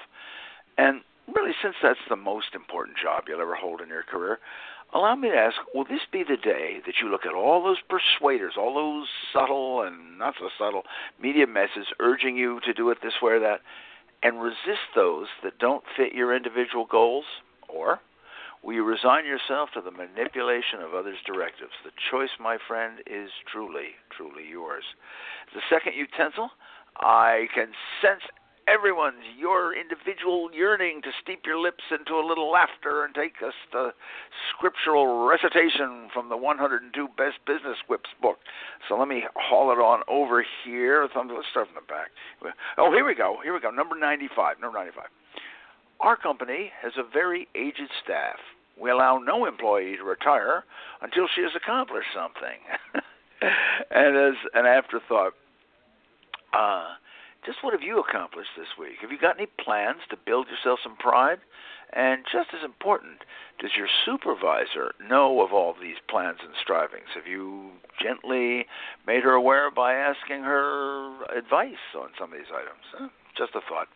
And 0.77 1.03
really, 1.35 1.53
since 1.63 1.77
that's 1.83 1.99
the 2.09 2.17
most 2.17 2.55
important 2.55 2.97
job 2.97 3.25
you'll 3.29 3.41
ever 3.41 3.55
hold 3.55 3.81
in 3.81 3.89
your 3.89 4.03
career, 4.03 4.39
allow 4.93 5.15
me 5.15 5.31
to 5.31 5.37
ask 5.37 5.57
will 5.75 5.85
this 5.85 6.01
be 6.11 6.23
the 6.23 6.37
day 6.37 6.81
that 6.87 6.95
you 7.01 7.09
look 7.09 7.27
at 7.27 7.35
all 7.35 7.63
those 7.63 7.79
persuaders, 7.89 8.55
all 8.59 8.75
those 8.75 9.09
subtle 9.33 9.83
and 9.83 10.19
not 10.19 10.35
so 10.39 10.49
subtle 10.59 10.83
media 11.21 11.47
messages 11.47 11.87
urging 12.01 12.37
you 12.37 12.61
to 12.65 12.73
do 12.73 12.91
it 12.91 12.99
this 13.03 13.15
way 13.23 13.33
or 13.33 13.41
that, 13.41 13.61
and 14.23 14.43
resist 14.43 14.93
those 14.95 15.27
that 15.43 15.59
don't 15.59 15.85
fit 15.97 16.13
your 16.13 16.35
individual 16.35 16.87
goals? 16.87 17.25
Or 17.69 18.01
will 18.63 18.75
you 18.75 18.85
resign 18.85 19.25
yourself 19.25 19.71
to 19.75 19.81
the 19.81 19.91
manipulation 19.91 20.81
of 20.83 20.95
others' 20.95 21.19
directives? 21.25 21.73
The 21.85 21.93
choice, 22.11 22.31
my 22.39 22.59
friend, 22.67 22.99
is 23.07 23.31
truly, 23.51 23.97
truly 24.15 24.47
yours. 24.49 24.85
The 25.55 25.63
second 25.71 25.95
utensil, 25.97 26.51
I 26.97 27.47
can 27.55 27.69
sense 28.03 28.23
everyone's 28.71 29.27
your 29.37 29.75
individual 29.75 30.49
yearning 30.55 31.03
to 31.03 31.11
steep 31.23 31.43
your 31.45 31.59
lips 31.59 31.83
into 31.91 32.15
a 32.15 32.25
little 32.27 32.51
laughter 32.51 33.05
and 33.05 33.15
take 33.15 33.43
us 33.45 33.55
to 33.73 33.91
scriptural 34.55 35.27
recitation 35.27 36.09
from 36.15 36.29
the 36.29 36.37
102 36.37 37.09
Best 37.17 37.39
Business 37.47 37.79
Quips 37.87 38.11
book. 38.23 38.39
So 38.89 38.97
let 38.97 39.09
me 39.09 39.25
haul 39.35 39.73
it 39.73 39.83
on 39.83 40.03
over 40.09 40.45
here. 40.65 41.03
Let's 41.03 41.13
start 41.51 41.67
from 41.67 41.75
the 41.75 41.87
back. 41.89 42.11
Oh, 42.79 42.93
here 42.93 43.05
we 43.05 43.15
go. 43.15 43.39
Here 43.43 43.53
we 43.53 43.61
go. 43.61 43.71
Number 43.71 43.99
95. 43.99 44.61
Number 44.61 44.79
95. 44.79 45.05
Our 46.01 46.17
company 46.17 46.71
has 46.81 46.93
a 46.97 47.03
very 47.03 47.49
aged 47.55 47.91
staff. 48.03 48.39
We 48.81 48.91
allow 48.91 49.19
no 49.19 49.47
employee 49.47 49.97
to 49.97 50.05
retire 50.05 50.65
until 51.03 51.27
she 51.35 51.43
has 51.43 51.53
accomplished 51.55 52.09
something. 52.15 52.63
and 53.91 54.17
as 54.17 54.35
an 54.55 54.65
afterthought, 54.65 55.35
uh, 56.55 56.95
just 57.45 57.59
what 57.63 57.73
have 57.73 57.83
you 57.83 57.99
accomplished 58.01 58.51
this 58.57 58.77
week? 58.79 59.01
Have 59.01 59.11
you 59.11 59.19
got 59.19 59.37
any 59.37 59.49
plans 59.63 60.01
to 60.11 60.17
build 60.17 60.49
yourself 60.49 60.81
some 60.83 60.97
pride? 60.97 61.39
And 61.93 62.23
just 62.31 62.51
as 62.55 62.65
important, 62.65 63.25
does 63.59 63.73
your 63.77 63.89
supervisor 64.05 64.93
know 65.09 65.43
of 65.43 65.53
all 65.53 65.75
these 65.75 65.97
plans 66.09 66.39
and 66.43 66.53
strivings? 66.61 67.11
Have 67.15 67.27
you 67.27 67.71
gently 68.01 68.67
made 69.07 69.25
her 69.25 69.33
aware 69.33 69.71
by 69.71 69.95
asking 69.95 70.43
her 70.43 71.25
advice 71.37 71.83
on 71.97 72.11
some 72.19 72.33
of 72.33 72.39
these 72.39 72.53
items? 72.55 73.11
Just 73.37 73.55
a 73.57 73.61
thought. 73.69 73.89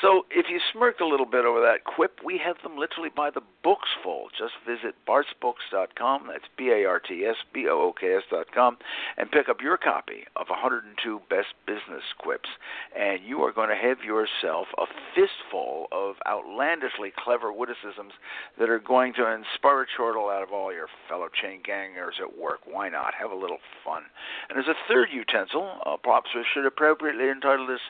So 0.00 0.24
if 0.30 0.46
you 0.48 0.60
smirked 0.72 1.00
a 1.00 1.06
little 1.06 1.26
bit 1.26 1.44
over 1.44 1.60
that 1.60 1.84
quip, 1.84 2.20
we 2.24 2.40
have 2.44 2.56
them 2.62 2.76
literally 2.78 3.10
by 3.14 3.30
the 3.30 3.42
books 3.62 3.88
full. 4.02 4.26
Just 4.36 4.54
visit 4.66 4.96
bartsbooks.com, 5.08 6.26
that's 6.28 6.48
B-A-R-T-S-B-O-O-K-S.com, 6.56 8.78
and 9.16 9.30
pick 9.30 9.48
up 9.48 9.62
your 9.62 9.76
copy 9.76 10.24
of 10.36 10.48
102 10.48 11.20
Best 11.30 11.54
Business 11.66 12.02
Quips, 12.18 12.48
and 12.96 13.20
you 13.24 13.42
are 13.42 13.52
going 13.52 13.70
to 13.70 13.76
have 13.76 13.98
yourself 14.04 14.66
a 14.78 14.86
fistful 15.14 15.73
of 16.14 16.22
outlandishly 16.30 17.12
clever 17.18 17.52
witticisms 17.52 18.14
that 18.58 18.70
are 18.70 18.78
going 18.78 19.12
to 19.14 19.26
inspire 19.26 19.82
a 19.82 19.86
chortle 19.96 20.30
out 20.30 20.42
of 20.42 20.52
all 20.52 20.72
your 20.72 20.86
fellow 21.08 21.26
chain 21.28 21.60
gangers 21.64 22.16
at 22.22 22.38
work. 22.38 22.60
Why 22.64 22.88
not? 22.88 23.14
Have 23.18 23.32
a 23.32 23.36
little 23.36 23.58
fun. 23.84 24.02
And 24.48 24.58
as 24.58 24.66
a 24.70 24.78
third 24.86 25.08
utensil, 25.12 25.80
uh, 25.84 25.96
props 25.96 26.30
should 26.54 26.66
appropriately 26.66 27.28
entitle 27.28 27.66
this 27.66 27.80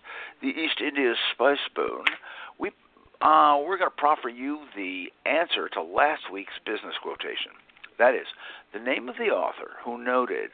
the 0.41 0.49
East 0.49 0.81
India 0.81 1.15
Spice 1.33 1.59
Spoon 1.67 1.75
Spoon, 1.75 2.05
we 2.59 2.71
uh, 3.21 3.59
we're 3.65 3.79
going 3.79 3.91
to 3.91 3.97
proffer 3.97 4.29
you 4.29 4.61
the 4.77 5.07
answer 5.25 5.69
to 5.69 5.83
last 5.83 6.31
week's 6.33 6.59
business 6.67 6.95
quotation. 7.03 7.53
That 7.99 8.15
is, 8.15 8.27
the 8.73 8.81
name 8.81 9.09
of 9.09 9.17
the 9.17 9.31
author 9.31 9.73
who 9.85 10.03
noted, 10.03 10.51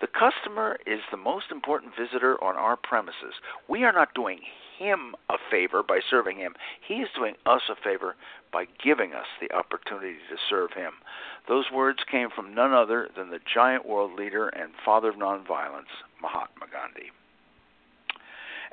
The 0.00 0.08
customer 0.08 0.78
is 0.86 1.00
the 1.10 1.16
most 1.16 1.46
important 1.50 1.92
visitor 1.98 2.42
on 2.42 2.56
our 2.56 2.76
premises. 2.76 3.34
We 3.68 3.84
are 3.84 3.92
not 3.92 4.14
doing 4.14 4.40
him 4.78 5.14
a 5.28 5.36
favor 5.50 5.82
by 5.82 6.00
serving 6.08 6.36
him, 6.36 6.54
he 6.86 6.94
is 6.94 7.08
doing 7.14 7.34
us 7.46 7.62
a 7.68 7.74
favor 7.74 8.14
by 8.52 8.66
giving 8.82 9.12
us 9.12 9.26
the 9.40 9.54
opportunity 9.54 10.14
to 10.30 10.36
serve 10.48 10.72
him. 10.72 10.92
Those 11.48 11.66
words 11.72 11.98
came 12.10 12.28
from 12.34 12.54
none 12.54 12.72
other 12.72 13.08
than 13.16 13.30
the 13.30 13.40
giant 13.52 13.86
world 13.86 14.18
leader 14.18 14.48
and 14.48 14.70
father 14.84 15.10
of 15.10 15.16
nonviolence, 15.16 15.92
Mahatma 16.22 16.66
Gandhi. 16.72 17.10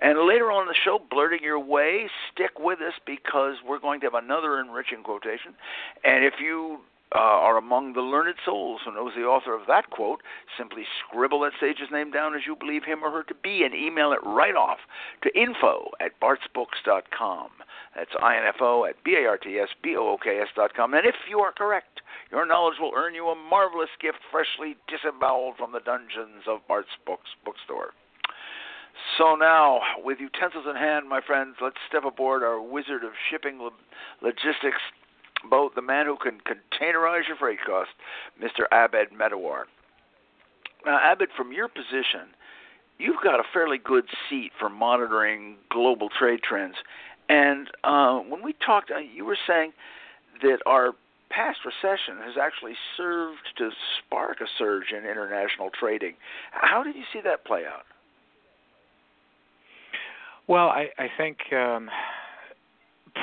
And 0.02 0.28
later 0.28 0.52
on 0.52 0.64
in 0.64 0.68
the 0.68 0.76
show, 0.84 1.00
Blurting 1.10 1.40
Your 1.42 1.60
Way, 1.60 2.10
stick 2.32 2.60
with 2.60 2.80
us 2.82 2.94
because 3.06 3.56
we're 3.66 3.80
going 3.80 4.02
to 4.02 4.08
have 4.08 4.14
another 4.14 4.60
enriching 4.60 5.04
quotation. 5.04 5.56
And 6.04 6.26
if 6.26 6.34
you 6.40 6.80
uh, 7.16 7.18
are 7.18 7.58
among 7.58 7.94
the 7.94 8.02
learned 8.02 8.36
souls 8.44 8.82
who 8.84 8.94
knows 8.94 9.14
the 9.16 9.24
author 9.24 9.56
of 9.56 9.68
that 9.68 9.90
quote, 9.90 10.20
simply 10.58 10.84
scribble 11.00 11.40
that 11.40 11.54
sage's 11.62 11.88
name 11.92 12.12
down 12.12 12.36
as 12.36 12.42
you 12.46 12.58
believe 12.58 12.84
him 12.84 13.04
or 13.04 13.12
her 13.12 13.24
to 13.24 13.36
be 13.42 13.64
and 13.64 13.74
email 13.74 14.12
it 14.12 14.20
right 14.26 14.56
off 14.56 14.80
to 15.24 15.32
info 15.40 15.90
at 16.02 16.20
bartsbooks.com. 16.20 17.50
That's 17.96 18.12
info 18.20 18.84
at 18.84 19.02
B-A-R-T-S-B-O-O-K-S 19.06 20.48
dot 20.56 20.74
com. 20.74 20.94
And 20.94 21.06
if 21.06 21.16
you 21.30 21.40
are 21.40 21.54
correct, 21.54 22.02
your 22.32 22.46
knowledge 22.46 22.76
will 22.82 22.92
earn 22.94 23.16
you 23.16 23.28
a 23.28 23.36
marvelous 23.36 23.90
gift 24.02 24.20
freshly 24.30 24.76
disemboweled 24.90 25.56
from 25.58 25.72
the 25.72 25.80
dungeons 25.80 26.44
of 26.48 26.68
Bart's 26.68 26.90
Books 27.06 27.30
bookstore. 27.46 27.92
So 29.18 29.36
now, 29.36 29.80
with 30.04 30.20
utensils 30.20 30.66
in 30.70 30.76
hand, 30.76 31.08
my 31.08 31.22
friends, 31.22 31.56
let's 31.62 31.80
step 31.88 32.04
aboard 32.04 32.44
our 32.44 32.62
wizard 32.62 33.04
of 33.04 33.12
shipping 33.30 33.60
logistics 34.22 34.82
boat, 35.50 35.76
the 35.76 35.82
man 35.82 36.06
who 36.06 36.18
can 36.18 36.40
containerize 36.42 37.28
your 37.28 37.38
freight 37.38 37.60
cost, 37.66 37.92
Mr. 38.42 38.66
Abed 38.72 39.10
Medawar. 39.12 39.64
Now, 40.86 41.00
Abed, 41.12 41.30
from 41.36 41.52
your 41.52 41.68
position, 41.68 42.34
you've 42.98 43.22
got 43.24 43.40
a 43.40 43.44
fairly 43.54 43.78
good 43.78 44.06
seat 44.30 44.52
for 44.60 44.70
monitoring 44.70 45.58
global 45.70 46.10
trade 46.10 46.42
trends. 46.44 46.76
And 47.30 47.70
uh, 47.84 48.20
when 48.20 48.44
we 48.44 48.54
talked, 48.66 48.92
uh, 48.92 49.00
you 49.00 49.26
were 49.26 49.38
saying 49.48 49.74
that 50.42 50.60
our 50.66 50.94
past 51.30 51.60
recession 51.66 52.18
has 52.24 52.36
actually 52.40 52.76
served 52.96 53.42
to 53.58 53.72
spark 53.98 54.42
a 54.42 54.46
surge 54.58 54.92
in 54.92 55.10
international 55.10 55.70
trading. 55.78 56.14
How 56.52 56.84
did 56.84 56.96
you 56.96 57.04
see 57.12 57.20
that 57.24 57.46
play 57.46 57.64
out? 57.66 57.84
Well, 60.48 60.68
I, 60.68 60.90
I 61.00 61.08
think 61.18 61.38
um, 61.52 61.90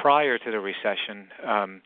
prior 0.01 0.39
to 0.39 0.51
the 0.51 0.61
recession, 0.61 1.29
um, 1.47 1.83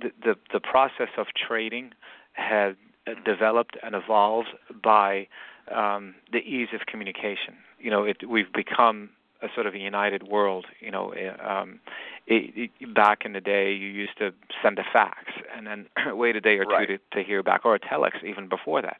the, 0.00 0.10
the, 0.22 0.34
the 0.52 0.60
process 0.60 1.08
of 1.16 1.26
trading 1.34 1.92
had 2.32 2.76
developed 3.24 3.76
and 3.82 3.94
evolved 3.94 4.48
by 4.82 5.26
um, 5.74 6.14
the 6.32 6.38
ease 6.38 6.68
of 6.72 6.86
communication. 6.86 7.54
You 7.78 7.90
know, 7.90 8.04
it, 8.04 8.28
we've 8.28 8.52
become 8.52 9.10
a 9.42 9.48
sort 9.54 9.66
of 9.66 9.74
a 9.74 9.78
united 9.78 10.28
world. 10.28 10.66
You 10.80 10.90
know, 10.90 11.10
eh, 11.10 11.30
um, 11.42 11.80
it, 12.26 12.70
it, 12.80 12.94
back 12.94 13.24
in 13.24 13.32
the 13.32 13.40
day, 13.40 13.72
you 13.72 13.88
used 13.88 14.16
to 14.18 14.32
send 14.62 14.78
a 14.78 14.84
fax 14.92 15.32
and 15.54 15.66
then 15.66 15.86
wait 16.16 16.36
a 16.36 16.40
day 16.40 16.58
or 16.58 16.64
right. 16.64 16.86
two 16.86 16.98
to, 16.98 17.02
to 17.16 17.22
hear 17.26 17.42
back, 17.42 17.62
or 17.64 17.74
a 17.74 17.80
telex 17.80 18.22
even 18.24 18.48
before 18.48 18.82
that. 18.82 18.98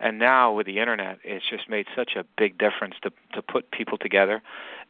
And 0.00 0.18
now 0.18 0.52
with 0.52 0.66
the 0.66 0.78
internet, 0.78 1.18
it's 1.22 1.44
just 1.48 1.68
made 1.68 1.86
such 1.94 2.12
a 2.16 2.24
big 2.36 2.58
difference 2.58 2.94
to 3.02 3.10
to 3.34 3.42
put 3.42 3.70
people 3.70 3.98
together, 3.98 4.42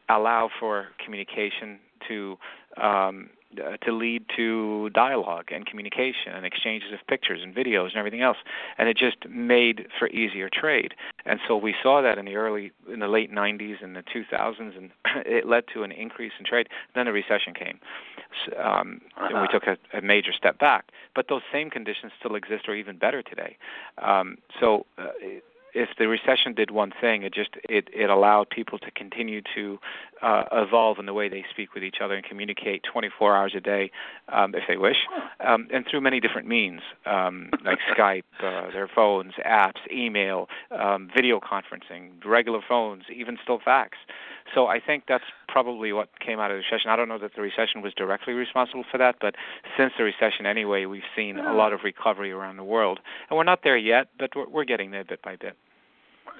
allow 0.09 0.49
for 0.59 0.87
communication 1.03 1.79
to 2.07 2.37
um, 2.77 3.29
uh, 3.59 3.77
to 3.85 3.91
lead 3.91 4.25
to 4.35 4.89
dialogue 4.95 5.49
and 5.51 5.65
communication 5.65 6.33
and 6.33 6.45
exchanges 6.45 6.91
of 6.91 7.05
pictures 7.07 7.41
and 7.43 7.53
videos 7.53 7.89
and 7.89 7.97
everything 7.97 8.21
else. 8.21 8.37
And 8.77 8.89
it 8.89 8.97
just 8.97 9.17
made 9.29 9.87
for 9.99 10.07
easier 10.09 10.49
trade. 10.51 10.95
And 11.25 11.39
so 11.47 11.55
we 11.55 11.75
saw 11.83 12.01
that 12.01 12.17
in 12.17 12.25
the 12.25 12.35
early 12.35 12.71
in 12.91 12.99
the 12.99 13.07
late 13.07 13.31
90s 13.31 13.83
and 13.83 13.95
the 13.95 14.03
2000s 14.03 14.75
and 14.77 14.91
it 15.25 15.45
led 15.45 15.65
to 15.73 15.83
an 15.83 15.91
increase 15.91 16.31
in 16.39 16.45
trade. 16.45 16.67
Then 16.95 17.05
the 17.05 17.11
recession 17.11 17.53
came. 17.53 17.79
Um, 18.57 19.01
uh-huh. 19.15 19.27
and 19.29 19.41
we 19.41 19.47
took 19.47 19.67
a, 19.67 19.77
a 19.95 20.01
major 20.01 20.33
step 20.33 20.57
back. 20.57 20.89
But 21.15 21.27
those 21.29 21.43
same 21.51 21.69
conditions 21.69 22.11
still 22.17 22.35
exist 22.35 22.67
or 22.67 22.73
even 22.73 22.97
better 22.97 23.21
today. 23.21 23.57
Um, 23.99 24.37
so 24.59 24.87
uh, 24.97 25.09
if 25.73 25.89
the 25.97 26.07
recession 26.07 26.53
did 26.53 26.71
one 26.71 26.91
thing, 26.99 27.23
it 27.23 27.33
just 27.33 27.51
it 27.69 27.89
it 27.93 28.09
allowed 28.09 28.49
people 28.49 28.79
to 28.79 28.91
continue 28.91 29.41
to 29.55 29.79
uh, 30.21 30.43
evolve 30.51 30.99
in 30.99 31.05
the 31.05 31.13
way 31.13 31.29
they 31.29 31.43
speak 31.49 31.73
with 31.73 31.83
each 31.83 31.97
other 32.03 32.15
and 32.15 32.23
communicate 32.23 32.83
24 32.91 33.35
hours 33.35 33.53
a 33.55 33.59
day, 33.59 33.91
um, 34.29 34.55
if 34.55 34.63
they 34.67 34.77
wish, 34.77 34.97
um, 35.45 35.67
and 35.73 35.85
through 35.89 36.01
many 36.01 36.19
different 36.19 36.47
means 36.47 36.81
um, 37.05 37.49
like 37.65 37.79
Skype, 37.95 38.23
uh, 38.39 38.71
their 38.71 38.87
phones, 38.87 39.33
apps, 39.45 39.81
email, 39.91 40.47
um, 40.71 41.09
video 41.15 41.39
conferencing, 41.39 42.23
regular 42.25 42.61
phones, 42.67 43.03
even 43.13 43.37
still 43.43 43.59
fax. 43.63 43.97
So 44.53 44.67
I 44.67 44.79
think 44.79 45.05
that's 45.07 45.23
probably 45.47 45.93
what 45.93 46.09
came 46.19 46.39
out 46.39 46.51
of 46.51 46.55
the 46.55 46.63
recession. 46.63 46.89
I 46.89 46.95
don't 46.95 47.07
know 47.07 47.19
that 47.19 47.35
the 47.35 47.41
recession 47.41 47.81
was 47.81 47.93
directly 47.93 48.33
responsible 48.33 48.83
for 48.91 48.97
that, 48.97 49.15
but 49.19 49.35
since 49.77 49.93
the 49.97 50.03
recession 50.03 50.45
anyway, 50.45 50.85
we've 50.85 51.09
seen 51.15 51.37
a 51.37 51.53
lot 51.53 51.73
of 51.73 51.81
recovery 51.83 52.31
around 52.31 52.57
the 52.57 52.63
world, 52.63 52.99
and 53.29 53.37
we're 53.37 53.43
not 53.43 53.61
there 53.63 53.77
yet, 53.77 54.07
but 54.19 54.31
we're, 54.35 54.47
we're 54.47 54.65
getting 54.65 54.91
there 54.91 55.03
bit 55.03 55.21
by 55.21 55.35
bit. 55.35 55.55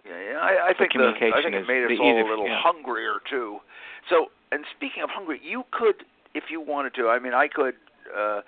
Yeah, 0.05 0.37
I, 0.37 0.69
I 0.69 0.73
think 0.73 0.93
the, 0.93 1.13
I 1.15 1.41
think 1.41 1.55
it 1.55 1.67
made 1.67 1.85
us 1.85 1.99
all 1.99 2.27
a 2.27 2.27
little 2.27 2.45
yeah. 2.45 2.59
hungrier 2.61 3.21
too. 3.29 3.59
So, 4.09 4.27
and 4.51 4.65
speaking 4.75 5.01
of 5.01 5.09
hungry, 5.09 5.39
you 5.43 5.63
could, 5.71 6.03
if 6.33 6.45
you 6.49 6.59
wanted 6.59 6.93
to. 6.95 7.07
I 7.07 7.19
mean, 7.19 7.33
I 7.33 7.47
could 7.47 7.75
uh, 8.15 8.41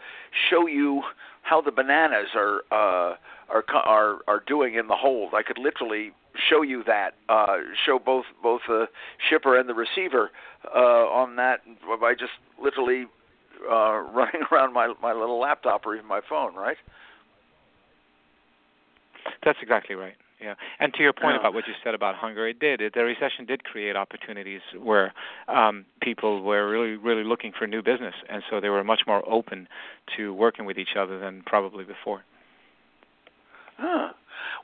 show 0.49 0.67
you 0.67 1.01
how 1.43 1.61
the 1.61 1.71
bananas 1.71 2.29
are 2.35 2.61
uh, 2.71 3.15
are 3.49 3.63
are 3.73 4.17
are 4.27 4.43
doing 4.45 4.75
in 4.75 4.87
the 4.87 4.95
hold. 4.95 5.33
I 5.33 5.43
could 5.43 5.57
literally 5.57 6.11
show 6.49 6.61
you 6.61 6.83
that, 6.85 7.15
uh, 7.29 7.57
show 7.85 7.99
both 7.99 8.25
both 8.41 8.61
the 8.67 8.87
shipper 9.29 9.57
and 9.57 9.67
the 9.69 9.73
receiver 9.73 10.31
uh, 10.73 10.79
on 10.79 11.35
that 11.37 11.61
by 11.99 12.13
just 12.13 12.33
literally 12.61 13.05
uh, 13.69 13.99
running 14.13 14.41
around 14.51 14.73
my 14.73 14.93
my 15.01 15.13
little 15.13 15.39
laptop 15.39 15.85
or 15.85 15.95
even 15.95 16.07
my 16.07 16.21
phone, 16.27 16.55
right? 16.55 16.77
That's 19.43 19.59
exactly 19.61 19.95
right. 19.95 20.15
Yeah, 20.41 20.55
and 20.79 20.93
to 20.95 21.01
your 21.01 21.13
point 21.13 21.37
about 21.37 21.53
what 21.53 21.65
you 21.65 21.73
said 21.81 21.95
about 21.95 22.15
hunger, 22.15 22.45
it 22.47 22.59
did. 22.59 22.81
It, 22.81 22.93
the 22.93 23.03
recession 23.03 23.45
did 23.45 23.63
create 23.63 23.95
opportunities 23.95 24.59
where 24.77 25.13
um, 25.47 25.85
people 26.01 26.43
were 26.43 26.69
really, 26.69 26.97
really 26.97 27.23
looking 27.23 27.53
for 27.57 27.65
new 27.65 27.81
business, 27.81 28.13
and 28.29 28.43
so 28.49 28.59
they 28.59 28.67
were 28.67 28.83
much 28.83 29.01
more 29.07 29.27
open 29.29 29.67
to 30.17 30.33
working 30.33 30.65
with 30.65 30.77
each 30.77 30.97
other 30.99 31.19
than 31.19 31.41
probably 31.45 31.85
before. 31.85 32.25
Huh. 33.77 34.09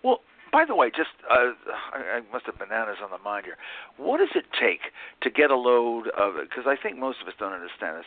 Well, 0.04 0.20
by 0.52 0.66
the 0.66 0.76
way, 0.76 0.90
just 0.90 1.10
uh, 1.30 1.54
I, 1.94 2.18
I 2.18 2.22
must 2.32 2.46
have 2.46 2.60
bananas 2.60 2.98
on 3.02 3.10
the 3.10 3.18
mind 3.18 3.46
here. 3.46 3.58
What 3.98 4.18
does 4.18 4.36
it 4.36 4.46
take 4.60 4.92
to 5.22 5.30
get 5.30 5.50
a 5.50 5.56
load 5.56 6.10
of? 6.10 6.34
Because 6.42 6.66
I 6.68 6.76
think 6.82 6.98
most 6.98 7.22
of 7.22 7.28
us 7.28 7.34
don't 7.40 7.54
understand 7.54 7.98
this. 7.98 8.06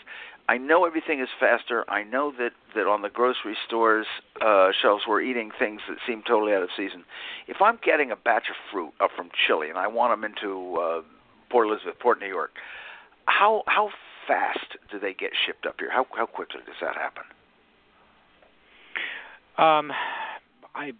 I 0.48 0.58
know 0.58 0.84
everything 0.84 1.20
is 1.20 1.28
faster. 1.40 1.84
I 1.88 2.02
know 2.04 2.32
that 2.38 2.52
that 2.74 2.86
on 2.86 3.02
the 3.02 3.08
grocery 3.08 3.56
stores 3.66 4.06
uh, 4.42 4.70
shelves 4.80 5.04
we're 5.08 5.22
eating 5.22 5.50
things 5.58 5.80
that 5.88 5.96
seem 6.06 6.22
totally 6.26 6.52
out 6.52 6.62
of 6.62 6.68
season. 6.76 7.04
If 7.48 7.62
I'm 7.62 7.78
getting 7.82 8.10
a 8.10 8.16
batch 8.16 8.44
of 8.50 8.56
fruit 8.70 8.92
up 9.00 9.10
from 9.16 9.30
Chile 9.46 9.70
and 9.70 9.78
I 9.78 9.86
want 9.86 10.12
them 10.12 10.24
into 10.24 10.76
uh, 10.76 11.00
Port 11.50 11.68
Elizabeth, 11.68 11.98
Port 11.98 12.20
New 12.20 12.28
York, 12.28 12.50
how 13.24 13.62
how 13.66 13.88
fast 14.28 14.76
do 14.90 14.98
they 14.98 15.14
get 15.14 15.30
shipped 15.46 15.64
up 15.64 15.76
here? 15.78 15.90
How 15.90 16.06
how 16.14 16.26
quickly 16.26 16.60
does 16.66 16.76
that 16.82 16.94
happen? 16.94 17.24
Um, 19.56 19.92
I 20.74 20.92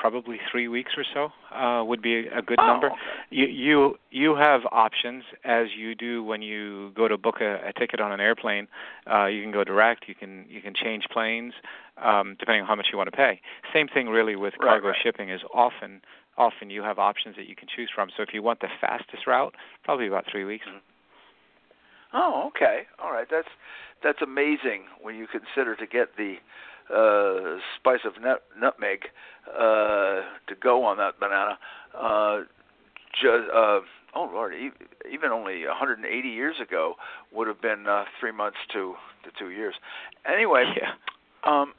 probably 0.00 0.38
three 0.50 0.68
weeks 0.68 0.92
or 0.96 1.04
so 1.14 1.56
uh, 1.56 1.84
would 1.84 2.02
be 2.02 2.26
a 2.26 2.42
good 2.42 2.58
oh, 2.60 2.66
number. 2.66 2.86
Okay. 2.88 2.96
You 3.30 3.46
you 3.46 3.94
you 4.10 4.36
have 4.36 4.62
options 4.70 5.24
as 5.44 5.68
you 5.76 5.94
do 5.94 6.22
when 6.22 6.42
you 6.42 6.92
go 6.94 7.08
to 7.08 7.16
book 7.16 7.36
a, 7.40 7.68
a 7.68 7.72
ticket 7.72 8.00
on 8.00 8.12
an 8.12 8.20
airplane. 8.20 8.68
Uh, 9.10 9.26
you 9.26 9.42
can 9.42 9.52
go 9.52 9.64
direct. 9.64 10.08
You 10.08 10.14
can 10.14 10.44
you 10.48 10.60
can 10.60 10.74
change 10.74 11.04
planes 11.12 11.54
um, 12.02 12.36
depending 12.38 12.62
on 12.62 12.68
how 12.68 12.74
much 12.74 12.88
you 12.92 12.98
want 12.98 13.10
to 13.10 13.16
pay. 13.16 13.40
Same 13.72 13.88
thing 13.88 14.08
really 14.08 14.36
with 14.36 14.54
right, 14.60 14.68
cargo 14.68 14.88
right. 14.88 14.96
shipping 15.02 15.30
is 15.30 15.40
often 15.52 16.00
often 16.38 16.70
you 16.70 16.82
have 16.82 16.98
options 16.98 17.36
that 17.36 17.48
you 17.48 17.56
can 17.56 17.68
choose 17.74 17.90
from. 17.94 18.10
So 18.16 18.22
if 18.22 18.30
you 18.32 18.42
want 18.42 18.60
the 18.60 18.68
fastest 18.80 19.26
route, 19.26 19.54
probably 19.84 20.06
about 20.06 20.24
three 20.30 20.44
weeks. 20.44 20.66
Mm-hmm. 20.68 20.78
Oh, 22.12 22.48
okay. 22.48 22.82
All 23.02 23.12
right. 23.12 23.26
That's 23.30 23.48
that's 24.02 24.22
amazing 24.22 24.84
when 25.00 25.16
you 25.16 25.26
consider 25.26 25.74
to 25.76 25.86
get 25.86 26.16
the 26.16 26.36
uh, 26.94 27.58
spice 27.78 28.00
of 28.04 28.20
nut, 28.22 28.42
nutmeg 28.58 29.00
uh, 29.48 30.22
to 30.46 30.54
go 30.60 30.84
on 30.84 30.96
that 30.98 31.18
banana. 31.18 31.58
Uh, 31.98 32.40
just, 33.12 33.50
uh, 33.54 33.80
oh 34.14 34.30
Lord, 34.32 34.54
even 35.10 35.30
only 35.30 35.66
180 35.66 36.28
years 36.28 36.56
ago 36.60 36.94
would 37.32 37.48
have 37.48 37.60
been 37.60 37.86
uh, 37.86 38.04
three 38.20 38.32
months 38.32 38.58
to 38.72 38.94
to 39.24 39.30
two 39.38 39.50
years. 39.50 39.74
Anyway, 40.30 40.64
yeah. 40.76 40.92
um, 41.44 41.74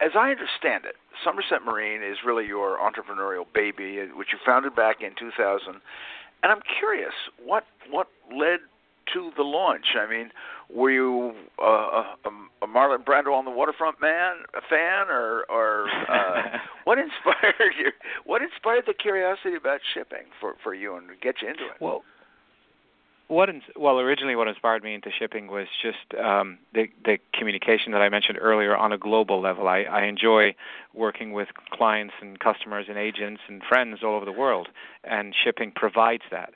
as 0.00 0.12
I 0.14 0.30
understand 0.30 0.84
it, 0.84 0.96
Somerset 1.24 1.62
Marine 1.64 2.02
is 2.02 2.18
really 2.24 2.46
your 2.46 2.78
entrepreneurial 2.78 3.44
baby, 3.52 3.98
which 4.14 4.28
you 4.32 4.38
founded 4.44 4.74
back 4.74 5.02
in 5.02 5.10
2000. 5.18 5.80
And 6.42 6.52
I'm 6.52 6.62
curious, 6.78 7.12
what 7.44 7.64
what 7.90 8.08
led 8.34 8.60
to 9.12 9.30
the 9.36 9.42
launch? 9.42 9.96
I 9.96 10.08
mean, 10.08 10.30
were 10.72 10.90
you 10.90 11.32
uh, 11.62 11.64
a, 11.64 12.16
a 12.24 12.30
Marlon 12.70 13.04
Brando 13.04 13.32
on 13.32 13.44
the 13.44 13.50
waterfront 13.50 14.00
man, 14.00 14.36
a 14.54 14.60
fan, 14.68 15.08
or 15.08 15.44
or 15.50 15.88
uh, 16.08 16.58
what 16.84 16.98
inspired 16.98 17.74
you? 17.78 17.92
What 18.24 18.42
inspired 18.42 18.84
the 18.86 18.94
curiosity 18.94 19.54
about 19.56 19.80
shipping 19.94 20.26
for 20.40 20.54
for 20.62 20.74
you 20.74 20.96
and 20.96 21.08
get 21.20 21.42
you 21.42 21.48
into 21.48 21.64
it? 21.64 21.80
Well, 21.80 22.02
what 23.30 23.48
ins- 23.48 23.62
well 23.76 24.00
originally 24.00 24.34
what 24.34 24.48
inspired 24.48 24.82
me 24.82 24.92
into 24.92 25.10
shipping 25.16 25.46
was 25.46 25.68
just 25.80 26.20
um, 26.20 26.58
the 26.74 26.86
the 27.04 27.18
communication 27.32 27.92
that 27.92 28.02
I 28.02 28.08
mentioned 28.08 28.38
earlier 28.40 28.76
on 28.76 28.92
a 28.92 28.98
global 28.98 29.40
level. 29.40 29.68
I, 29.68 29.82
I 29.82 30.04
enjoy 30.04 30.54
working 30.94 31.32
with 31.32 31.48
clients 31.72 32.14
and 32.20 32.38
customers 32.40 32.86
and 32.88 32.98
agents 32.98 33.40
and 33.48 33.62
friends 33.62 34.00
all 34.02 34.16
over 34.16 34.24
the 34.24 34.32
world, 34.32 34.68
and 35.04 35.34
shipping 35.44 35.72
provides 35.74 36.24
that 36.30 36.54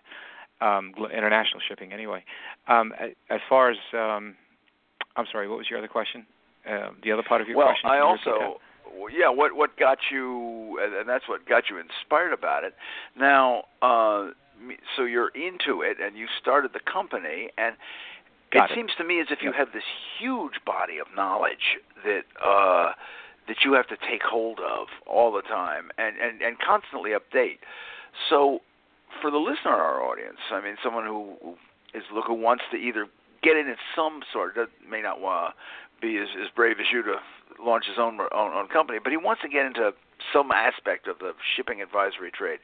um, 0.61 0.94
international 0.99 1.61
shipping 1.66 1.92
anyway. 1.92 2.25
Um, 2.66 2.92
as 3.30 3.40
far 3.49 3.71
as 3.71 3.78
um, 3.92 4.35
I'm 5.16 5.26
sorry, 5.30 5.49
what 5.49 5.59
was 5.59 5.68
your 5.71 5.78
other 5.78 5.88
question? 5.88 6.26
Uh, 6.68 6.90
the 7.02 7.12
other 7.12 7.23
part 7.23 7.40
of 7.40 7.49
your 7.49 7.56
well, 7.56 7.68
question? 7.68 7.90
Well, 7.90 7.99
I 7.99 8.00
also 8.00 8.61
yeah, 9.11 9.28
what 9.28 9.54
what 9.56 9.76
got 9.78 9.99
you, 10.11 10.78
and 10.80 11.09
that's 11.09 11.28
what 11.28 11.47
got 11.47 11.64
you 11.71 11.78
inspired 11.78 12.33
about 12.33 12.64
it. 12.64 12.75
Now, 13.18 13.64
uh, 13.83 14.30
so 14.97 15.04
you're 15.04 15.30
into 15.30 15.83
it, 15.83 15.99
and 16.02 16.16
you 16.16 16.26
started 16.40 16.73
the 16.73 16.80
company, 16.80 17.49
and 17.59 17.76
got 18.52 18.71
it, 18.71 18.73
it, 18.73 18.76
seems 18.76 18.92
to 18.99 19.04
me 19.04 19.21
as 19.21 19.28
if 19.30 19.38
you 19.42 19.50
yep. 19.50 19.59
have 19.59 19.73
this 19.73 19.85
huge 20.18 20.64
body 20.64 20.99
of 20.99 21.06
knowledge 21.14 21.78
that 22.04 22.23
uh, 22.44 22.92
that 23.49 23.56
you 23.64 23.73
have 23.75 23.88
to 23.88 23.97
take 23.97 24.23
hold 24.23 24.61
of 24.61 24.88
all 25.06 25.33
the 25.33 25.42
time 25.42 25.90
and 25.99 26.16
and 26.16 26.42
and 26.42 26.59
constantly 26.59 27.11
update. 27.11 27.59
So 28.30 28.61
for 29.21 29.30
the 29.30 29.38
listener, 29.38 29.73
our 29.73 30.02
audience, 30.02 30.38
I 30.50 30.61
mean, 30.61 30.76
someone 30.83 31.04
who 31.04 31.56
is 31.94 32.04
look 32.12 32.26
who 32.26 32.35
wants 32.35 32.64
to 32.71 32.76
either 32.76 33.06
get 33.44 33.56
in 33.56 33.68
at 33.68 33.76
some 33.94 34.20
sort, 34.32 34.54
that 34.56 34.68
may 34.88 35.02
not 35.02 35.20
want 35.20 35.52
to 35.52 36.06
be 36.06 36.16
as, 36.16 36.28
as 36.40 36.48
brave 36.54 36.76
as 36.80 36.86
you 36.90 37.02
to 37.02 37.16
launch 37.62 37.84
his 37.86 37.98
own, 37.98 38.18
own 38.20 38.52
own 38.52 38.68
company, 38.68 38.98
but 39.02 39.12
he 39.12 39.18
wants 39.18 39.42
to 39.42 39.48
get 39.48 39.66
into 39.66 39.92
some 40.32 40.50
aspect 40.50 41.06
of 41.06 41.18
the 41.18 41.32
shipping 41.54 41.82
advisory 41.82 42.30
trade. 42.30 42.58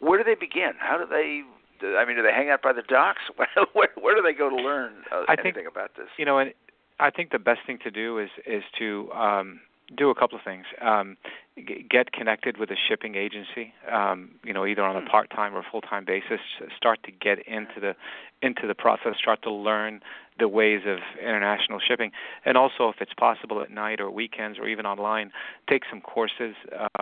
Where 0.00 0.18
do 0.18 0.24
they 0.24 0.34
begin? 0.34 0.72
How 0.78 0.98
do 0.98 1.06
they? 1.06 1.42
I 1.86 2.04
mean, 2.04 2.16
do 2.16 2.22
they 2.22 2.32
hang 2.32 2.50
out 2.50 2.62
by 2.62 2.72
the 2.72 2.82
docks? 2.82 3.22
where, 3.72 3.88
where 4.00 4.16
do 4.16 4.22
they 4.22 4.36
go 4.36 4.50
to 4.50 4.56
learn 4.56 5.04
uh, 5.12 5.24
I 5.28 5.34
anything 5.34 5.54
think, 5.54 5.68
about 5.68 5.92
this? 5.96 6.08
You 6.18 6.24
know, 6.24 6.38
and 6.38 6.52
I 6.98 7.10
think 7.10 7.30
the 7.30 7.38
best 7.38 7.60
thing 7.66 7.78
to 7.84 7.90
do 7.90 8.18
is 8.18 8.30
is 8.46 8.62
to 8.78 9.10
um, 9.12 9.60
do 9.96 10.10
a 10.10 10.14
couple 10.14 10.38
of 10.38 10.44
things. 10.44 10.64
Um, 10.80 11.16
g- 11.56 11.86
get 11.88 12.12
connected 12.12 12.58
with 12.58 12.70
a 12.70 12.76
shipping 12.88 13.14
agency, 13.14 13.72
um, 13.90 14.30
you 14.44 14.52
know, 14.52 14.66
either 14.66 14.82
on 14.82 14.96
a 14.96 15.08
part-time 15.08 15.54
or 15.54 15.64
full-time 15.70 16.04
basis. 16.04 16.40
Start 16.76 17.02
to 17.04 17.10
get 17.10 17.46
into 17.46 17.80
the 17.80 17.94
into 18.40 18.66
the 18.66 18.74
process. 18.74 19.14
Start 19.20 19.42
to 19.42 19.52
learn 19.52 20.00
the 20.38 20.48
ways 20.48 20.82
of 20.86 20.98
international 21.20 21.80
shipping, 21.80 22.12
and 22.44 22.56
also, 22.56 22.88
if 22.88 22.96
it's 23.00 23.14
possible, 23.14 23.60
at 23.60 23.70
night 23.70 24.00
or 24.00 24.10
weekends 24.10 24.58
or 24.58 24.68
even 24.68 24.86
online, 24.86 25.32
take 25.68 25.82
some 25.90 26.00
courses 26.00 26.54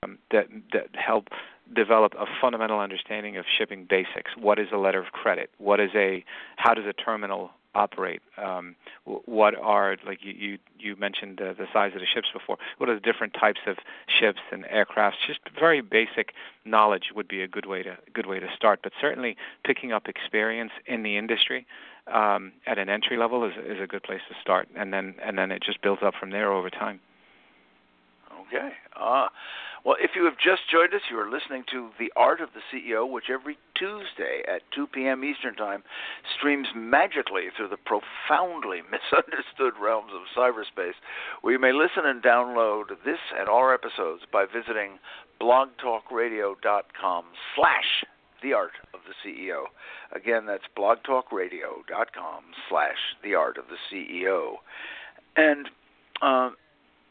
um, 0.03 0.18
that 0.31 0.46
that 0.72 0.88
help 0.94 1.29
develop 1.74 2.14
a 2.14 2.26
fundamental 2.40 2.81
understanding 2.81 3.37
of 3.37 3.44
shipping 3.59 3.87
basics. 3.88 4.31
What 4.38 4.59
is 4.59 4.68
a 4.72 4.76
letter 4.76 5.00
of 5.00 5.07
credit? 5.07 5.50
What 5.59 5.81
is 5.81 5.90
a 5.94 6.24
how 6.57 6.74
does 6.74 6.87
a 6.87 6.92
terminal 6.92 7.50
operate? 7.74 8.22
Um, 8.38 8.74
what 9.05 9.55
are 9.55 9.96
like 10.07 10.20
you 10.22 10.33
you, 10.33 10.59
you 10.79 10.96
mentioned 10.96 11.40
uh, 11.40 11.52
the 11.52 11.66
size 11.72 11.92
of 11.94 12.00
the 12.00 12.07
ships 12.07 12.29
before? 12.33 12.57
What 12.79 12.88
are 12.88 12.94
the 12.94 13.00
different 13.00 13.35
types 13.35 13.61
of 13.66 13.76
ships 14.07 14.40
and 14.50 14.64
aircrafts? 14.64 15.26
Just 15.26 15.40
very 15.59 15.81
basic 15.81 16.33
knowledge 16.64 17.12
would 17.14 17.29
be 17.29 17.42
a 17.42 17.48
good 17.48 17.66
way 17.66 17.83
to 17.83 17.96
good 18.12 18.26
way 18.26 18.40
to 18.40 18.48
start. 18.55 18.81
But 18.83 18.92
certainly 19.00 19.37
picking 19.64 19.92
up 19.92 20.09
experience 20.09 20.72
in 20.87 21.02
the 21.02 21.16
industry 21.16 21.66
um, 22.12 22.52
at 22.66 22.79
an 22.79 22.88
entry 22.88 23.16
level 23.16 23.44
is 23.44 23.52
is 23.64 23.81
a 23.81 23.87
good 23.87 24.02
place 24.02 24.22
to 24.29 24.35
start, 24.40 24.68
and 24.76 24.92
then 24.92 25.14
and 25.22 25.37
then 25.38 25.50
it 25.50 25.62
just 25.62 25.83
builds 25.83 26.02
up 26.02 26.14
from 26.18 26.31
there 26.31 26.52
over 26.52 26.70
time. 26.70 27.00
Okay. 28.48 28.72
Uh, 28.94 29.29
well, 29.87 29.94
if 30.01 30.11
you 30.16 30.25
have 30.25 30.35
just 30.35 30.68
joined 30.68 30.92
us, 30.94 31.07
you 31.09 31.16
are 31.16 31.31
listening 31.31 31.62
to 31.70 31.90
The 31.96 32.12
Art 32.16 32.40
of 32.40 32.49
the 32.53 32.61
CEO, 32.75 33.09
which 33.09 33.31
every 33.31 33.57
Tuesday 33.79 34.42
at 34.49 34.62
2 34.75 34.88
p.m. 34.88 35.22
Eastern 35.22 35.55
Time 35.55 35.85
streams 36.37 36.66
magically 36.75 37.55
through 37.57 37.68
the 37.68 37.79
profoundly 37.79 38.83
misunderstood 38.90 39.75
realms 39.81 40.11
of 40.11 40.27
cyberspace, 40.37 40.99
where 41.40 41.53
you 41.53 41.61
may 41.61 41.72
listen 41.72 42.03
and 42.05 42.20
download 42.20 42.88
this 43.05 43.22
and 43.38 43.49
all 43.49 43.59
our 43.59 43.75
episodes 43.75 44.22
by 44.33 44.44
visiting 44.44 44.99
blogtalkradio.com 45.40 47.25
slash 47.55 48.05
the 48.42 48.53
art 48.55 48.72
of 48.92 49.01
the 49.07 49.14
CEO. 49.22 49.66
Again, 50.11 50.46
that's 50.46 50.66
blogtalkradio.com 50.77 52.42
slash 52.68 52.99
the 53.22 53.35
art 53.35 53.57
of 53.57 53.66
the 53.70 53.79
CEO. 53.88 54.55
And 55.37 55.68
uh, 56.22 56.51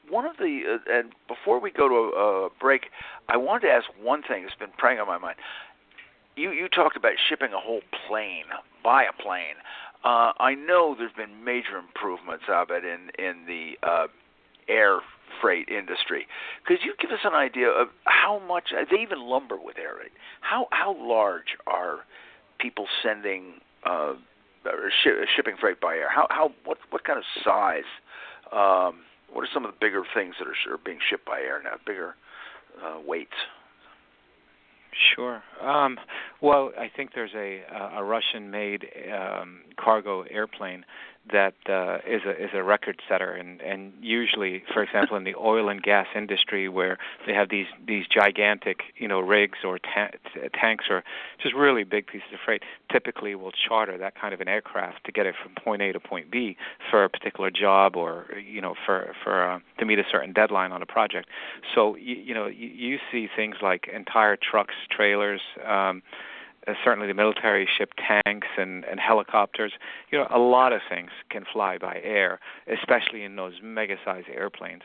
one 0.10 0.26
of 0.26 0.38
the 0.38 0.62
uh, 0.76 0.92
and 0.92 1.12
before 1.28 1.60
we 1.60 1.72
go 1.72 1.88
to 1.88 1.96
a, 1.96 2.46
a 2.46 2.50
break, 2.60 2.88
I 3.30 3.38
wanted 3.38 3.68
to 3.68 3.74
ask 3.74 3.86
one 4.02 4.22
thing 4.24 4.44
that's 4.44 4.56
been 4.56 4.74
preying 4.78 5.00
on 5.00 5.08
my 5.08 5.18
mind. 5.18 5.38
You 6.36 6.52
you 6.52 6.68
talked 6.68 6.98
about 6.98 7.14
shipping 7.30 7.54
a 7.54 7.60
whole 7.60 7.82
plane 8.08 8.46
by 8.84 9.04
a 9.04 9.14
plane. 9.22 9.56
Uh, 10.04 10.34
I 10.40 10.54
know 10.54 10.96
there's 10.98 11.12
been 11.14 11.44
major 11.44 11.78
improvements 11.78 12.46
of 12.50 12.70
it 12.70 12.84
in 12.84 13.10
in 13.18 13.46
the 13.48 13.88
uh, 13.88 14.08
air 14.68 15.00
freight 15.42 15.70
industry. 15.70 16.28
Could 16.66 16.80
you 16.84 16.94
give 17.00 17.12
us 17.12 17.20
an 17.24 17.34
idea 17.34 17.70
of 17.70 17.88
how 18.06 18.40
much 18.48 18.72
they 18.92 19.00
even 19.00 19.22
lumber 19.22 19.58
with 19.58 19.78
air 19.78 19.96
freight? 19.98 20.12
How 20.42 20.68
how 20.72 20.96
large 20.98 21.58
are 21.68 22.00
people 22.60 22.88
sending 23.04 23.56
uh, 23.86 24.14
sh- 25.04 25.28
shipping 25.36 25.56
freight 25.60 25.82
by 25.82 25.96
air? 25.96 26.10
How 26.10 26.28
how 26.30 26.52
what 26.64 26.78
what 26.90 27.04
kind 27.04 27.18
of 27.18 27.26
size? 27.44 27.84
Um, 28.52 29.02
what 29.36 29.44
are 29.44 29.50
some 29.54 29.66
of 29.66 29.72
the 29.72 29.78
bigger 29.82 30.02
things 30.14 30.36
that 30.40 30.48
are, 30.48 30.74
are 30.74 30.78
being 30.78 31.00
shipped 31.10 31.26
by 31.26 31.40
air 31.40 31.62
now? 31.62 31.72
Bigger 31.86 32.16
uh, 32.82 33.00
weights. 33.06 33.36
Sure. 35.14 35.44
Um, 35.62 35.98
well, 36.42 36.72
I 36.80 36.90
think 36.96 37.10
there's 37.14 37.34
a 37.36 37.64
a 37.98 38.02
Russian-made 38.02 38.86
um, 39.14 39.64
cargo 39.78 40.22
airplane 40.22 40.86
that 41.32 41.56
uh, 41.68 41.98
is 42.08 42.22
a 42.26 42.32
is 42.32 42.52
a 42.54 42.64
record 42.64 43.02
setter, 43.10 43.34
and 43.34 43.62
and 43.62 43.94
usually, 44.02 44.64
for 44.74 44.84
example, 44.84 45.18
in 45.18 45.24
the 45.24 45.36
oil 45.36 45.70
and 45.70 45.82
gas 45.82 46.08
industry, 46.16 46.70
where 46.70 46.98
they 47.26 47.34
have 47.34 47.50
these 47.50 47.66
these 47.88 48.06
gigantic 48.08 48.82
you 48.98 49.08
know 49.08 49.20
rigs 49.20 49.60
or 49.64 49.80
ta- 49.80 50.12
tanks 50.54 50.86
or 50.90 51.04
just 51.42 51.56
really 51.56 51.84
big 51.84 52.08
pieces 52.08 52.28
of 52.34 52.40
freight, 52.46 52.62
typically 52.92 53.34
will 53.36 53.52
charter 53.52 53.98
that 53.98 54.20
kind 54.20 54.34
of 54.34 54.42
an 54.42 54.48
aircraft 54.48 55.04
to 55.06 55.12
get 55.12 55.26
it 55.26 55.36
from 55.42 55.54
point 55.56 55.82
A 55.82 55.92
to 55.92 56.00
point 56.00 56.30
B 56.30 56.58
for 56.92 57.04
a 57.04 57.10
particular 57.10 57.50
job 57.50 57.96
or 57.96 58.28
you 58.40 58.62
know 58.62 58.76
for 58.86 59.16
for 59.24 59.50
uh, 59.50 59.60
to 59.80 59.86
meet 59.86 60.00
a 60.00 60.06
certain 60.12 60.34
deadline 60.34 60.72
on 60.72 60.82
a 60.82 60.86
project. 60.86 61.28
So 61.74 61.96
you, 61.96 62.16
you 62.16 62.34
know 62.34 62.48
you, 62.48 62.68
you 62.68 62.98
see 63.12 63.28
things 63.36 63.56
like 63.62 63.90
entire 63.94 64.38
trucks, 64.38 64.76
trailers. 64.92 65.42
Um, 65.66 66.04
uh, 66.68 66.74
certainly 66.84 67.08
the 67.08 67.14
military 67.14 67.68
ship 67.78 67.92
tanks 67.98 68.48
and, 68.58 68.84
and 68.86 69.00
helicopters. 69.00 69.74
You 70.12 70.20
know, 70.20 70.28
a 70.30 70.40
lot 70.40 70.74
of 70.74 70.82
things 70.90 71.12
can 71.30 71.46
fly 71.52 71.78
by 71.78 72.00
air, 72.04 72.40
especially 72.72 73.24
in 73.24 73.36
those 73.36 73.54
mega-sized 73.64 74.28
airplanes. 74.30 74.84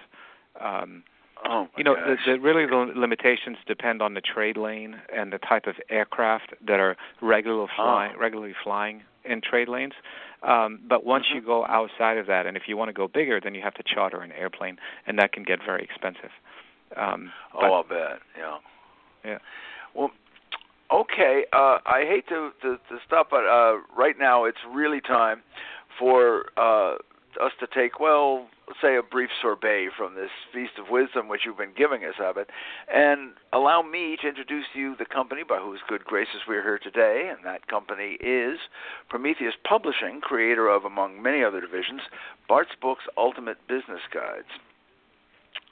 Um, 0.60 1.04
oh 1.44 1.68
you 1.76 1.84
know, 1.84 1.94
the, 1.94 2.16
the 2.26 2.40
really 2.40 2.66
the 2.66 2.92
limitations 2.98 3.56
depend 3.66 4.02
on 4.02 4.14
the 4.14 4.20
trade 4.20 4.56
lane 4.56 4.96
and 5.14 5.32
the 5.32 5.38
type 5.38 5.66
of 5.66 5.76
aircraft 5.88 6.54
that 6.66 6.80
are 6.80 6.96
regular 7.22 7.66
fly, 7.76 8.12
oh. 8.14 8.18
regularly 8.18 8.54
flying 8.62 9.02
in 9.24 9.40
trade 9.40 9.68
lanes. 9.68 9.94
Um, 10.42 10.80
but 10.88 11.04
once 11.04 11.26
mm-hmm. 11.26 11.36
you 11.36 11.42
go 11.42 11.66
outside 11.66 12.16
of 12.16 12.26
that, 12.26 12.46
and 12.46 12.56
if 12.56 12.64
you 12.66 12.76
want 12.76 12.88
to 12.88 12.92
go 12.92 13.08
bigger, 13.08 13.40
then 13.42 13.54
you 13.54 13.62
have 13.62 13.74
to 13.74 13.82
charter 13.82 14.20
an 14.22 14.32
airplane, 14.32 14.78
and 15.06 15.18
that 15.18 15.32
can 15.32 15.42
get 15.42 15.58
very 15.64 15.82
expensive. 15.82 16.30
Um, 16.96 17.30
oh, 17.54 17.72
I'll 17.72 17.82
bet. 17.82 18.20
Yeah. 18.36 18.56
Yeah. 19.24 19.38
Well, 19.94 20.10
okay. 20.92 21.44
Uh, 21.52 21.78
I 21.86 22.04
hate 22.06 22.28
to, 22.28 22.50
to 22.62 22.76
to 22.76 22.98
stop, 23.06 23.28
but 23.30 23.44
uh, 23.46 23.78
right 23.96 24.16
now 24.18 24.44
it's 24.44 24.58
really 24.72 25.00
time 25.00 25.42
for 25.98 26.46
uh, 26.56 26.94
us 27.40 27.52
to 27.60 27.66
take 27.74 28.00
well 28.00 28.48
say, 28.80 28.96
a 28.96 29.02
brief 29.02 29.30
sorbet 29.42 29.88
from 29.96 30.14
this 30.14 30.30
feast 30.52 30.72
of 30.78 30.90
wisdom 30.90 31.28
which 31.28 31.42
you've 31.44 31.58
been 31.58 31.74
giving 31.76 32.04
us, 32.04 32.14
Abed, 32.20 32.46
and 32.92 33.32
allow 33.52 33.82
me 33.82 34.16
to 34.20 34.28
introduce 34.28 34.64
to 34.72 34.78
you 34.78 34.96
the 34.98 35.04
company 35.04 35.42
by 35.46 35.58
whose 35.58 35.80
good 35.88 36.04
graces 36.04 36.42
we're 36.46 36.62
here 36.62 36.78
today, 36.78 37.30
and 37.30 37.44
that 37.44 37.66
company 37.66 38.16
is 38.20 38.58
Prometheus 39.08 39.54
Publishing, 39.68 40.20
creator 40.20 40.68
of, 40.68 40.84
among 40.84 41.22
many 41.22 41.42
other 41.42 41.60
divisions, 41.60 42.02
Bart's 42.48 42.74
Books 42.80 43.04
Ultimate 43.16 43.58
Business 43.68 44.02
Guides. 44.12 44.48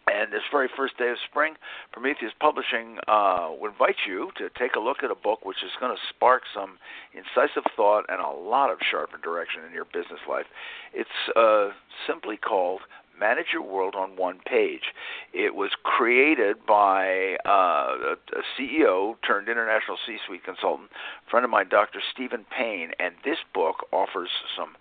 And 0.09 0.33
this 0.33 0.43
very 0.51 0.69
first 0.77 0.99
day 0.99 1.11
of 1.11 1.17
spring, 1.29 1.55
Prometheus 1.93 2.33
Publishing 2.41 2.99
uh, 3.07 3.51
would 3.61 3.73
invite 3.73 3.97
you 4.07 4.31
to 4.39 4.49
take 4.59 4.75
a 4.75 4.81
look 4.81 4.99
at 5.03 5.11
a 5.11 5.15
book 5.15 5.45
which 5.45 5.63
is 5.63 5.71
going 5.81 5.95
to 5.95 6.01
spark 6.09 6.43
some 6.55 6.79
incisive 7.13 7.65
thought 7.77 8.05
and 8.09 8.21
a 8.21 8.31
lot 8.31 8.71
of 8.71 8.79
sharpened 8.91 9.23
direction 9.23 9.63
in 9.67 9.73
your 9.73 9.85
business 9.85 10.21
life. 10.29 10.47
It's 10.93 11.11
uh, 11.37 11.71
simply 12.07 12.37
called 12.37 12.81
Manage 13.19 13.47
Your 13.53 13.63
World 13.63 13.95
on 13.97 14.17
One 14.17 14.39
Page. 14.47 14.95
It 15.33 15.55
was 15.55 15.71
created 15.83 16.65
by 16.67 17.37
uh, 17.45 18.15
a 18.15 18.43
CEO 18.57 19.17
turned 19.27 19.49
international 19.49 19.99
C 20.07 20.19
suite 20.27 20.45
consultant, 20.45 20.91
friend 21.31 21.45
of 21.45 21.51
mine, 21.51 21.69
Dr. 21.69 22.01
Stephen 22.13 22.47
Payne, 22.57 22.93
and 22.99 23.15
this 23.25 23.39
book 23.53 23.87
offers 23.93 24.31
some 24.57 24.77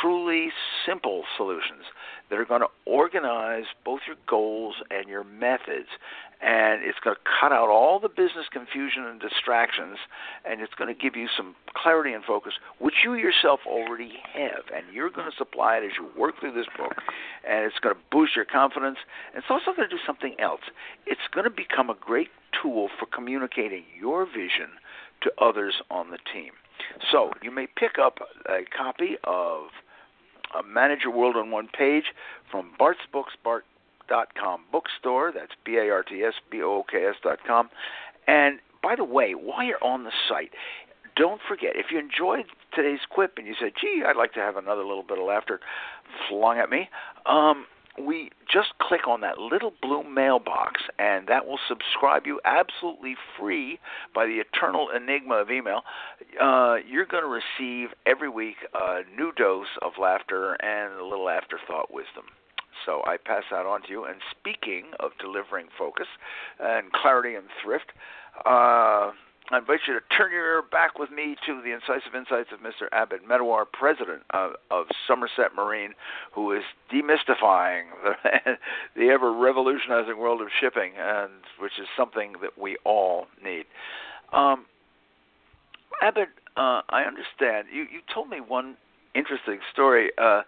truly 0.00 0.50
simple 0.86 1.24
solutions 1.36 1.84
that 2.30 2.38
are 2.38 2.44
going 2.44 2.62
to 2.62 2.68
organize 2.86 3.64
both 3.84 4.00
your 4.06 4.16
goals 4.26 4.76
and 4.90 5.08
your 5.08 5.24
methods. 5.24 5.88
And 6.40 6.82
it's 6.82 6.98
going 7.02 7.16
to 7.16 7.22
cut 7.40 7.52
out 7.52 7.70
all 7.70 7.98
the 8.00 8.08
business 8.08 8.46
confusion 8.52 9.04
and 9.04 9.20
distractions, 9.20 9.96
and 10.44 10.60
it's 10.60 10.74
going 10.74 10.94
to 10.94 11.00
give 11.00 11.16
you 11.16 11.28
some 11.34 11.54
clarity 11.74 12.12
and 12.12 12.22
focus, 12.22 12.54
which 12.78 12.94
you 13.02 13.14
yourself 13.14 13.60
already 13.66 14.12
have. 14.34 14.64
And 14.74 14.84
you're 14.92 15.10
going 15.10 15.30
to 15.30 15.36
supply 15.36 15.78
it 15.78 15.84
as 15.84 15.92
you 15.98 16.08
work 16.20 16.40
through 16.40 16.52
this 16.52 16.66
book, 16.76 16.92
and 17.48 17.64
it's 17.64 17.78
going 17.78 17.94
to 17.94 18.00
boost 18.10 18.36
your 18.36 18.44
confidence. 18.44 18.98
And 19.32 19.42
it's 19.42 19.50
also 19.50 19.74
going 19.76 19.88
to 19.88 19.94
do 19.94 20.02
something 20.06 20.34
else. 20.38 20.60
It's 21.06 21.28
going 21.32 21.44
to 21.44 21.50
become 21.50 21.88
a 21.88 21.96
great 21.98 22.28
tool 22.60 22.88
for 22.98 23.06
communicating 23.06 23.84
your 23.98 24.26
vision 24.26 24.76
to 25.22 25.32
others 25.40 25.74
on 25.90 26.10
the 26.10 26.18
team. 26.32 26.52
So 27.10 27.30
you 27.42 27.50
may 27.50 27.66
pick 27.66 27.98
up 27.98 28.18
a 28.46 28.64
copy 28.76 29.16
of 29.24 29.68
uh, 30.54 30.62
Manage 30.62 31.00
Your 31.04 31.12
World 31.12 31.36
on 31.36 31.50
One 31.50 31.68
Page 31.68 32.04
from 32.50 32.70
Bart's 32.78 33.00
Books, 33.12 33.32
Bart.com 33.42 34.62
bookstore. 34.70 35.32
That's 35.32 35.52
B 35.64 35.76
A 35.76 35.90
R 35.90 36.02
T 36.02 36.22
S 36.22 36.34
B 36.50 36.62
O 36.62 36.78
O 36.78 36.84
K 36.90 37.06
S 37.06 37.16
dot 37.22 37.38
com. 37.46 37.70
And 38.26 38.58
by 38.82 38.96
the 38.96 39.04
way, 39.04 39.32
while 39.32 39.62
you're 39.62 39.82
on 39.82 40.04
the 40.04 40.12
site, 40.28 40.50
don't 41.16 41.40
forget 41.46 41.72
if 41.74 41.86
you 41.90 41.98
enjoyed 41.98 42.46
today's 42.74 43.00
quip 43.08 43.34
and 43.36 43.46
you 43.46 43.54
said, 43.58 43.72
"Gee, 43.80 44.02
I'd 44.06 44.16
like 44.16 44.32
to 44.34 44.40
have 44.40 44.56
another 44.56 44.82
little 44.82 45.02
bit 45.02 45.18
of 45.18 45.24
laughter 45.24 45.60
flung 46.28 46.58
at 46.58 46.70
me," 46.70 46.88
um, 47.26 47.66
we 47.98 48.30
just 48.52 48.70
click 48.80 49.06
on 49.06 49.20
that 49.20 49.38
little 49.38 49.72
blue 49.80 50.02
mailbox, 50.02 50.80
and 50.98 51.26
that 51.28 51.46
will 51.46 51.58
subscribe 51.68 52.26
you 52.26 52.40
absolutely 52.44 53.14
free 53.38 53.78
by 54.14 54.26
the 54.26 54.40
eternal 54.40 54.88
enigma 54.94 55.36
of 55.36 55.50
email. 55.50 55.82
Uh, 56.40 56.76
you're 56.88 57.06
going 57.06 57.22
to 57.22 57.28
receive 57.28 57.90
every 58.06 58.28
week 58.28 58.56
a 58.74 59.02
new 59.16 59.32
dose 59.36 59.68
of 59.82 59.92
laughter 60.00 60.54
and 60.54 61.00
a 61.00 61.04
little 61.04 61.28
afterthought 61.28 61.92
wisdom. 61.92 62.24
So 62.84 63.02
I 63.06 63.16
pass 63.16 63.44
that 63.50 63.66
on 63.66 63.82
to 63.82 63.88
you. 63.88 64.04
And 64.04 64.16
speaking 64.30 64.86
of 65.00 65.12
delivering 65.20 65.66
focus 65.78 66.08
and 66.60 66.92
clarity 66.92 67.34
and 67.34 67.46
thrift, 67.62 67.92
uh, 68.44 69.12
I 69.50 69.58
invite 69.58 69.80
you 69.86 69.92
to 69.92 70.00
turn 70.16 70.32
your 70.32 70.44
ear 70.44 70.62
back 70.62 70.98
with 70.98 71.10
me 71.10 71.36
to 71.46 71.60
the 71.60 71.72
incisive 71.72 72.14
insights 72.14 72.48
of 72.50 72.60
Mr. 72.60 72.88
Abed 72.92 73.20
Medawar, 73.28 73.66
president 73.70 74.22
of, 74.30 74.52
of 74.70 74.86
Somerset 75.06 75.54
Marine, 75.54 75.92
who 76.32 76.52
is 76.52 76.62
demystifying 76.90 77.84
the, 78.02 78.56
the 78.96 79.08
ever 79.10 79.32
revolutionizing 79.32 80.16
world 80.16 80.40
of 80.40 80.48
shipping, 80.58 80.92
and 80.98 81.30
which 81.60 81.78
is 81.78 81.86
something 81.94 82.32
that 82.40 82.58
we 82.58 82.78
all 82.84 83.26
need. 83.44 83.66
Um, 84.32 84.64
Abed, 86.02 86.28
uh, 86.56 86.80
I 86.88 87.02
understand. 87.02 87.68
You, 87.70 87.82
you 87.82 88.00
told 88.12 88.30
me 88.30 88.40
one 88.40 88.76
interesting 89.14 89.58
story 89.72 90.10
uh, 90.16 90.42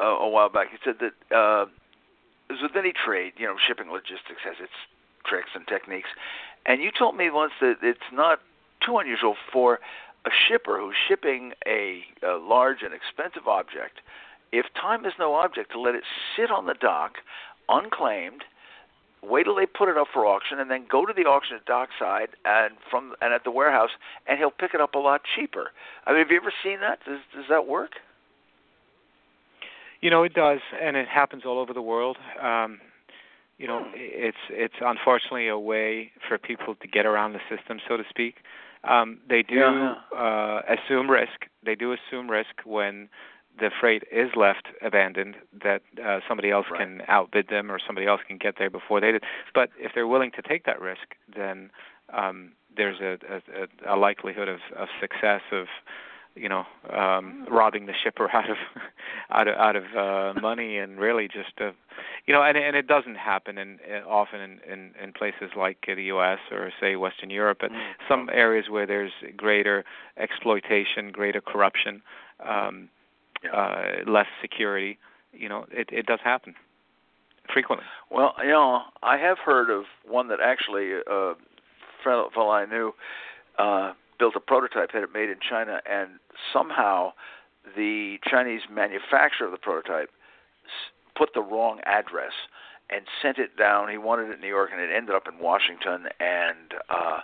uh, 0.00 0.02
a 0.02 0.28
while 0.28 0.48
back. 0.48 0.68
You 0.70 0.78
said 0.84 0.94
that 1.00 1.36
uh, 1.36 1.66
as 2.50 2.62
with 2.62 2.76
any 2.76 2.92
trade, 2.92 3.32
you 3.36 3.46
know, 3.46 3.56
shipping 3.66 3.90
logistics 3.90 4.42
has 4.44 4.56
its 4.60 4.72
tricks 5.24 5.50
and 5.54 5.66
techniques 5.66 6.08
and 6.66 6.82
you 6.82 6.90
told 6.96 7.16
me 7.16 7.30
once 7.30 7.52
that 7.60 7.76
it's 7.82 8.00
not 8.12 8.40
too 8.84 8.98
unusual 8.98 9.36
for 9.52 9.80
a 10.24 10.30
shipper 10.48 10.78
who's 10.78 10.94
shipping 11.08 11.52
a, 11.66 12.02
a 12.22 12.36
large 12.36 12.82
and 12.82 12.94
expensive 12.94 13.48
object, 13.48 14.00
if 14.52 14.66
time 14.80 15.04
is 15.04 15.12
no 15.18 15.34
object, 15.34 15.72
to 15.72 15.80
let 15.80 15.94
it 15.94 16.04
sit 16.36 16.50
on 16.50 16.66
the 16.66 16.74
dock 16.74 17.16
unclaimed, 17.68 18.44
wait 19.22 19.44
till 19.44 19.56
they 19.56 19.66
put 19.66 19.88
it 19.88 19.96
up 19.96 20.08
for 20.12 20.26
auction, 20.26 20.60
and 20.60 20.70
then 20.70 20.84
go 20.88 21.06
to 21.06 21.12
the 21.12 21.22
auction 21.22 21.56
at 21.56 21.64
dockside 21.64 22.28
and 22.44 22.74
from 22.90 23.14
and 23.20 23.32
at 23.32 23.44
the 23.44 23.50
warehouse, 23.50 23.90
and 24.26 24.38
he'll 24.38 24.50
pick 24.50 24.74
it 24.74 24.80
up 24.80 24.94
a 24.94 24.98
lot 24.98 25.22
cheaper. 25.34 25.70
I 26.06 26.10
mean, 26.12 26.20
have 26.20 26.30
you 26.30 26.36
ever 26.36 26.52
seen 26.62 26.80
that? 26.80 27.00
Does 27.04 27.20
does 27.34 27.46
that 27.48 27.66
work? 27.66 27.92
You 30.00 30.10
know, 30.10 30.24
it 30.24 30.34
does, 30.34 30.60
and 30.80 30.96
it 30.96 31.08
happens 31.08 31.44
all 31.46 31.58
over 31.58 31.72
the 31.72 31.82
world. 31.82 32.16
Um, 32.40 32.80
you 33.58 33.66
know, 33.66 33.86
it's 33.94 34.36
it's 34.50 34.74
unfortunately 34.80 35.48
a 35.48 35.58
way 35.58 36.10
for 36.26 36.38
people 36.38 36.74
to 36.74 36.88
get 36.88 37.06
around 37.06 37.32
the 37.32 37.40
system, 37.54 37.78
so 37.88 37.96
to 37.96 38.04
speak. 38.08 38.36
Um, 38.84 39.20
they 39.28 39.42
do 39.42 39.54
yeah. 39.54 39.94
uh, 40.16 40.62
assume 40.68 41.10
risk. 41.10 41.46
They 41.64 41.74
do 41.74 41.92
assume 41.92 42.30
risk 42.30 42.64
when 42.64 43.08
the 43.58 43.70
freight 43.80 44.02
is 44.10 44.30
left 44.34 44.68
abandoned 44.80 45.36
that 45.62 45.82
uh, 46.04 46.20
somebody 46.26 46.50
else 46.50 46.66
right. 46.70 46.80
can 46.80 47.02
outbid 47.06 47.48
them 47.48 47.70
or 47.70 47.78
somebody 47.86 48.06
else 48.06 48.20
can 48.26 48.38
get 48.38 48.54
there 48.58 48.70
before 48.70 49.00
they 49.00 49.12
did. 49.12 49.22
But 49.54 49.70
if 49.78 49.92
they're 49.94 50.06
willing 50.06 50.30
to 50.32 50.42
take 50.42 50.64
that 50.64 50.80
risk, 50.80 51.14
then 51.34 51.70
um, 52.12 52.52
there's 52.76 53.00
a, 53.00 53.18
a, 53.30 53.94
a 53.94 53.96
likelihood 53.96 54.48
of, 54.48 54.60
of 54.76 54.88
success 55.00 55.42
of 55.52 55.66
you 56.34 56.48
know 56.48 56.64
um 56.90 57.46
robbing 57.50 57.86
the 57.86 57.92
shipper 58.02 58.30
out 58.34 58.48
of 58.48 58.56
out 59.30 59.48
of 59.48 59.54
out 59.56 59.76
of 59.76 59.84
uh 59.96 60.40
money 60.40 60.78
and 60.78 60.98
really 60.98 61.28
just 61.28 61.60
uh 61.60 61.72
you 62.26 62.34
know 62.34 62.42
and 62.42 62.56
and 62.56 62.76
it 62.76 62.86
doesn't 62.86 63.16
happen 63.16 63.58
in, 63.58 63.78
in 63.88 64.02
often 64.08 64.40
in, 64.40 64.60
in 64.70 64.90
in 65.02 65.12
places 65.12 65.50
like 65.56 65.78
the 65.86 66.04
US 66.04 66.38
or 66.50 66.72
say 66.80 66.96
western 66.96 67.30
Europe 67.30 67.58
but 67.60 67.70
mm. 67.70 67.80
some 68.08 68.30
areas 68.32 68.66
where 68.70 68.86
there's 68.86 69.12
greater 69.36 69.84
exploitation 70.16 71.10
greater 71.12 71.40
corruption 71.40 72.02
um 72.44 72.88
yeah. 73.44 73.50
uh 73.50 74.10
less 74.10 74.28
security 74.40 74.98
you 75.32 75.48
know 75.48 75.66
it 75.70 75.88
it 75.92 76.06
does 76.06 76.20
happen 76.22 76.54
frequently 77.52 77.86
well 78.10 78.34
you 78.42 78.50
know 78.50 78.82
i 79.02 79.16
have 79.16 79.38
heard 79.38 79.68
of 79.68 79.84
one 80.06 80.28
that 80.28 80.38
actually 80.40 80.92
uh 81.10 81.34
fellow, 82.04 82.30
fellow 82.32 82.50
i 82.50 82.64
knew 82.66 82.94
uh 83.58 83.92
built 84.22 84.36
a 84.36 84.40
prototype, 84.40 84.92
had 84.92 85.02
it 85.02 85.08
made 85.12 85.28
in 85.30 85.38
China, 85.42 85.80
and 85.84 86.10
somehow 86.52 87.10
the 87.74 88.18
Chinese 88.24 88.60
manufacturer 88.70 89.46
of 89.46 89.50
the 89.50 89.58
prototype 89.58 90.10
put 91.16 91.30
the 91.34 91.40
wrong 91.42 91.80
address 91.86 92.30
and 92.88 93.02
sent 93.20 93.38
it 93.38 93.56
down. 93.58 93.88
He 93.88 93.98
wanted 93.98 94.30
it 94.30 94.34
in 94.34 94.40
New 94.40 94.46
York, 94.46 94.70
and 94.72 94.80
it 94.80 94.90
ended 94.94 95.16
up 95.16 95.24
in 95.26 95.42
Washington. 95.42 96.06
And 96.20 96.78
uh, 96.88 97.18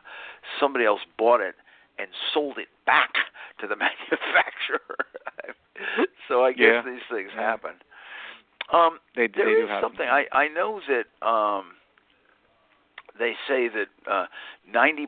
somebody 0.59 0.87
else 0.87 1.03
bought 1.17 1.41
it 1.41 1.55
and 2.01 2.09
sold 2.35 2.59
it 2.59 2.67
back 2.85 3.15
to 3.61 3.69
the 3.69 3.77
manufacturer. 3.87 4.97
so 6.29 6.43
I 6.43 6.51
guess 6.51 6.83
yeah. 6.83 6.83
these 6.85 7.07
things 7.09 7.31
happen. 7.33 7.75
Um, 8.73 8.99
they, 9.15 9.29
there 9.29 9.47
they 9.47 9.73
is 9.73 9.81
something 9.81 10.07
I 10.07 10.25
I 10.33 10.49
know 10.49 10.81
that 10.89 11.27
um, 11.27 11.79
say 13.49 13.69
that 13.69 13.89
uh, 14.11 14.27
90% 14.73 15.07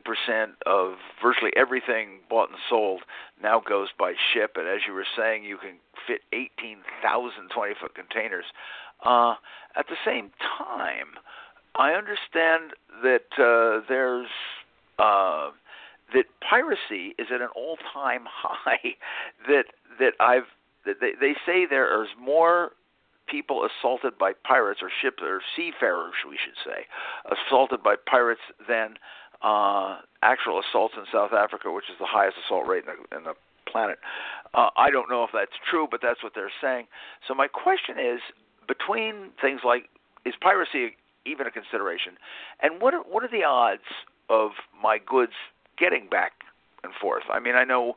of 0.65 0.95
virtually 1.21 1.51
everything 1.55 2.19
bought 2.29 2.49
and 2.49 2.57
sold 2.69 3.01
now 3.41 3.61
goes 3.61 3.89
by 3.97 4.13
ship. 4.33 4.53
And 4.55 4.67
as 4.67 4.81
you 4.87 4.93
were 4.93 5.05
saying, 5.17 5.43
you 5.43 5.57
can 5.57 5.75
fit 6.07 6.21
18,000 6.33 7.49
20 7.53 7.73
foot 7.79 7.95
containers. 7.95 8.45
Uh, 9.05 9.35
at 9.75 9.87
the 9.87 9.95
same 10.05 10.31
time, 10.57 11.17
I 11.75 11.91
understand 11.91 12.73
that 13.03 13.31
uh, 13.37 13.85
there's 13.87 14.27
uh, 14.99 15.51
that 16.13 16.25
piracy 16.47 17.15
is 17.17 17.27
at 17.33 17.41
an 17.41 17.47
all-time 17.55 18.23
high. 18.25 18.95
That 19.47 19.65
that 19.99 20.13
I've 20.19 20.49
that 20.85 20.95
they, 20.99 21.11
they 21.19 21.33
say 21.45 21.65
there 21.69 22.03
is 22.03 22.09
more 22.19 22.71
people 23.31 23.65
assaulted 23.65 24.17
by 24.17 24.33
pirates 24.43 24.81
or 24.83 24.91
ship 25.01 25.19
or 25.21 25.41
seafarers, 25.55 26.13
we 26.29 26.37
should 26.37 26.59
say, 26.65 26.85
assaulted 27.31 27.81
by 27.81 27.95
pirates 28.05 28.41
than 28.67 28.95
uh, 29.41 29.99
actual 30.21 30.59
assaults 30.61 30.95
in 30.97 31.05
South 31.11 31.31
Africa, 31.33 31.71
which 31.71 31.85
is 31.89 31.97
the 31.99 32.05
highest 32.05 32.35
assault 32.45 32.67
rate 32.67 32.83
in 32.83 32.91
the, 32.93 33.17
in 33.17 33.23
the 33.23 33.33
planet. 33.71 33.97
Uh, 34.53 34.69
I 34.77 34.91
don't 34.91 35.09
know 35.09 35.23
if 35.23 35.31
that's 35.33 35.55
true, 35.69 35.87
but 35.89 36.01
that's 36.03 36.21
what 36.21 36.33
they're 36.35 36.51
saying. 36.61 36.85
So 37.27 37.33
my 37.33 37.47
question 37.47 37.95
is, 37.97 38.19
between 38.67 39.31
things 39.41 39.61
like 39.65 39.89
is 40.25 40.35
piracy 40.39 40.97
even 41.25 41.47
a 41.47 41.51
consideration? 41.51 42.13
And 42.61 42.81
what 42.81 42.93
are, 42.93 43.01
what 43.01 43.23
are 43.23 43.31
the 43.31 43.43
odds 43.43 43.87
of 44.29 44.51
my 44.81 44.97
goods 44.97 45.33
getting 45.77 46.07
back 46.09 46.33
and 46.83 46.93
forth? 46.99 47.23
I 47.31 47.39
mean, 47.39 47.55
I 47.55 47.63
know, 47.63 47.95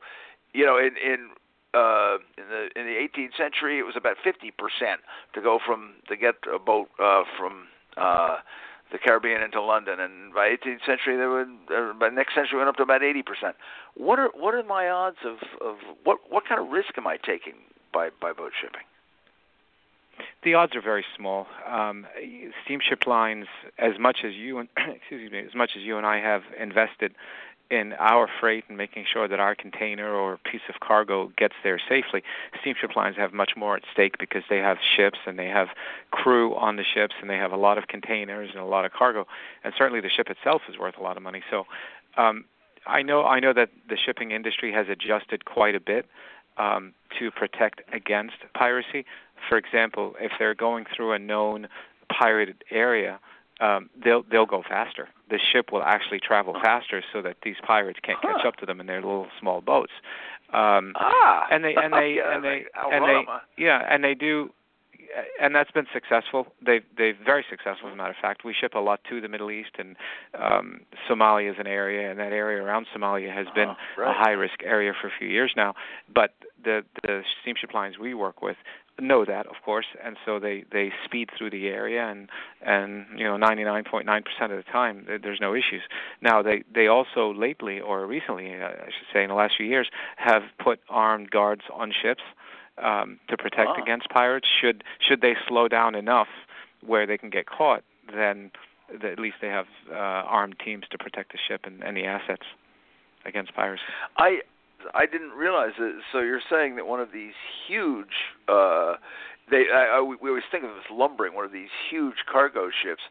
you 0.52 0.64
know, 0.64 0.78
in 0.78 0.92
in 0.96 1.30
uh, 1.74 2.18
in 2.38 2.44
the 2.48 2.80
in 2.80 2.86
the 2.86 2.96
18th 2.96 3.36
century, 3.36 3.78
it 3.78 3.82
was 3.82 3.96
about 3.96 4.16
50 4.22 4.50
percent 4.52 5.00
to 5.34 5.40
go 5.40 5.58
from 5.64 5.94
to 6.08 6.16
get 6.16 6.36
a 6.52 6.58
boat 6.58 6.88
uh, 7.02 7.24
from 7.36 7.66
uh, 7.96 8.38
the 8.92 8.98
Caribbean 8.98 9.42
into 9.42 9.60
London, 9.60 9.98
and 9.98 10.32
by 10.32 10.48
18th 10.48 10.86
century, 10.86 11.16
they 11.16 11.26
would 11.26 11.48
uh, 11.74 11.92
by 11.94 12.08
next 12.08 12.34
century 12.34 12.58
went 12.58 12.68
up 12.68 12.76
to 12.76 12.82
about 12.82 13.02
80 13.02 13.22
percent. 13.22 13.56
What 13.94 14.18
are 14.18 14.30
what 14.34 14.54
are 14.54 14.62
my 14.62 14.88
odds 14.88 15.18
of 15.24 15.38
of 15.60 15.76
what 16.04 16.18
what 16.30 16.46
kind 16.48 16.60
of 16.60 16.68
risk 16.68 16.96
am 16.96 17.06
I 17.06 17.16
taking 17.16 17.54
by 17.92 18.10
by 18.20 18.32
boat 18.32 18.52
shipping? 18.60 18.86
The 20.44 20.54
odds 20.54 20.76
are 20.76 20.80
very 20.80 21.04
small. 21.16 21.48
Um, 21.66 22.06
steamship 22.64 23.06
lines, 23.06 23.46
as 23.78 23.98
much 23.98 24.18
as 24.24 24.34
you 24.34 24.58
and 24.58 24.68
excuse 24.76 25.30
me, 25.32 25.40
as 25.40 25.54
much 25.54 25.72
as 25.76 25.82
you 25.82 25.96
and 25.96 26.06
I 26.06 26.20
have 26.20 26.42
invested 26.58 27.14
in 27.70 27.94
our 27.94 28.28
freight 28.40 28.64
and 28.68 28.76
making 28.76 29.06
sure 29.10 29.26
that 29.26 29.40
our 29.40 29.54
container 29.54 30.12
or 30.12 30.38
piece 30.50 30.60
of 30.68 30.80
cargo 30.80 31.32
gets 31.36 31.54
there 31.62 31.80
safely. 31.88 32.22
Steamship 32.60 32.94
lines 32.94 33.16
have 33.16 33.32
much 33.32 33.52
more 33.56 33.76
at 33.76 33.82
stake 33.92 34.16
because 34.18 34.42
they 34.50 34.58
have 34.58 34.76
ships 34.96 35.18
and 35.26 35.38
they 35.38 35.48
have 35.48 35.68
crew 36.10 36.54
on 36.56 36.76
the 36.76 36.84
ships 36.84 37.14
and 37.20 37.30
they 37.30 37.36
have 37.36 37.52
a 37.52 37.56
lot 37.56 37.78
of 37.78 37.86
containers 37.88 38.50
and 38.50 38.60
a 38.60 38.66
lot 38.66 38.84
of 38.84 38.92
cargo. 38.92 39.26
And 39.64 39.72
certainly 39.76 40.00
the 40.00 40.10
ship 40.10 40.28
itself 40.28 40.62
is 40.68 40.78
worth 40.78 40.96
a 40.98 41.02
lot 41.02 41.16
of 41.16 41.22
money. 41.22 41.42
So 41.50 41.64
um, 42.16 42.44
I 42.86 43.02
know 43.02 43.24
I 43.24 43.40
know 43.40 43.52
that 43.54 43.70
the 43.88 43.96
shipping 43.96 44.30
industry 44.30 44.72
has 44.72 44.86
adjusted 44.88 45.44
quite 45.44 45.74
a 45.74 45.80
bit 45.80 46.06
um, 46.58 46.92
to 47.18 47.30
protect 47.30 47.80
against 47.92 48.36
piracy. 48.54 49.04
For 49.48 49.56
example, 49.56 50.14
if 50.20 50.32
they're 50.38 50.54
going 50.54 50.84
through 50.94 51.12
a 51.12 51.18
known 51.18 51.68
pirated 52.10 52.62
area, 52.70 53.18
um, 53.60 53.90
they'll 54.02 54.24
they'll 54.30 54.46
go 54.46 54.62
faster. 54.68 55.08
The 55.30 55.38
ship 55.52 55.72
will 55.72 55.82
actually 55.82 56.20
travel 56.20 56.54
faster 56.62 57.02
so 57.12 57.22
that 57.22 57.36
these 57.42 57.56
pirates 57.66 57.98
can't 58.02 58.18
huh. 58.20 58.36
catch 58.36 58.46
up 58.46 58.56
to 58.56 58.66
them 58.66 58.80
in 58.80 58.86
their 58.86 59.00
little 59.00 59.28
small 59.40 59.60
boats. 59.60 59.92
Um, 60.52 60.92
ah, 60.96 61.46
and 61.50 61.64
they 61.64 61.74
and 61.74 61.92
they 61.92 62.14
yeah, 62.18 62.34
and 62.34 62.44
they 62.44 62.64
and 62.90 63.04
they 63.04 63.22
yeah, 63.56 63.82
and 63.88 64.04
they 64.04 64.14
do 64.14 64.50
and 65.40 65.54
that's 65.54 65.70
been 65.70 65.86
successful. 65.92 66.48
They've 66.64 66.82
they've 66.96 67.16
very 67.24 67.44
successful 67.48 67.88
as 67.88 67.92
a 67.92 67.96
matter 67.96 68.10
of 68.10 68.16
fact. 68.20 68.44
We 68.44 68.54
ship 68.54 68.74
a 68.74 68.80
lot 68.80 69.00
to 69.10 69.20
the 69.20 69.28
Middle 69.28 69.50
East 69.50 69.70
and 69.78 69.96
um 70.38 70.80
Somalia 71.08 71.50
is 71.52 71.56
an 71.58 71.66
area 71.66 72.10
and 72.10 72.18
that 72.18 72.32
area 72.32 72.62
around 72.62 72.86
Somalia 72.94 73.34
has 73.34 73.46
been 73.54 73.68
Oh, 73.68 73.76
right. 73.98 74.10
a 74.10 74.12
high 74.12 74.32
risk 74.32 74.62
area 74.64 74.92
for 75.00 75.08
a 75.08 75.12
few 75.18 75.28
years 75.28 75.52
now. 75.56 75.74
But 76.12 76.34
the 76.64 76.84
the 77.02 77.22
steamship 77.40 77.72
lines 77.74 77.98
we 77.98 78.14
work 78.14 78.42
with 78.42 78.56
know 79.00 79.24
that 79.24 79.46
of 79.46 79.56
course 79.64 79.86
and 80.04 80.16
so 80.24 80.38
they 80.38 80.64
they 80.70 80.92
speed 81.04 81.28
through 81.36 81.50
the 81.50 81.66
area 81.68 82.06
and 82.08 82.28
and 82.64 83.06
you 83.16 83.24
know 83.24 83.36
99.9% 83.36 84.06
of 84.44 84.50
the 84.50 84.62
time 84.70 85.04
there's 85.22 85.40
no 85.40 85.52
issues 85.54 85.82
now 86.22 86.42
they 86.42 86.62
they 86.72 86.86
also 86.86 87.32
lately 87.34 87.80
or 87.80 88.06
recently 88.06 88.54
uh, 88.54 88.66
I 88.68 88.86
should 88.86 89.08
say 89.12 89.22
in 89.24 89.28
the 89.30 89.34
last 89.34 89.54
few 89.56 89.66
years 89.66 89.88
have 90.16 90.42
put 90.62 90.78
armed 90.88 91.30
guards 91.30 91.62
on 91.72 91.92
ships 92.02 92.22
um 92.78 93.18
to 93.28 93.36
protect 93.36 93.70
Ah. 93.76 93.82
against 93.82 94.08
pirates 94.10 94.48
should 94.60 94.84
should 95.00 95.20
they 95.20 95.34
slow 95.48 95.66
down 95.68 95.94
enough 95.94 96.28
where 96.86 97.06
they 97.06 97.18
can 97.18 97.30
get 97.30 97.46
caught 97.46 97.82
then 98.14 98.50
th- 98.90 99.04
at 99.12 99.18
least 99.18 99.36
they 99.40 99.48
have 99.48 99.66
uh 99.90 99.94
armed 100.38 100.56
teams 100.64 100.84
to 100.90 100.98
protect 100.98 101.32
the 101.32 101.38
ship 101.48 101.62
and 101.64 101.82
any 101.82 102.04
assets 102.04 102.46
against 103.24 103.54
piracy 103.54 103.82
I 104.18 104.40
I 104.94 105.06
didn't 105.06 105.30
realize 105.32 105.72
it. 105.78 105.96
So 106.12 106.20
you're 106.20 106.42
saying 106.50 106.76
that 106.76 106.86
one 106.86 107.00
of 107.00 107.12
these 107.12 107.32
huge 107.66 108.14
uh 108.48 108.94
they 109.50 109.64
I, 109.72 109.98
I, 109.98 110.00
we 110.00 110.28
always 110.28 110.44
think 110.50 110.64
of 110.64 110.70
it 110.70 110.76
as 110.78 110.90
lumbering. 110.90 111.34
One 111.34 111.44
of 111.44 111.52
these 111.52 111.68
huge 111.90 112.24
cargo 112.30 112.70
ships 112.82 113.02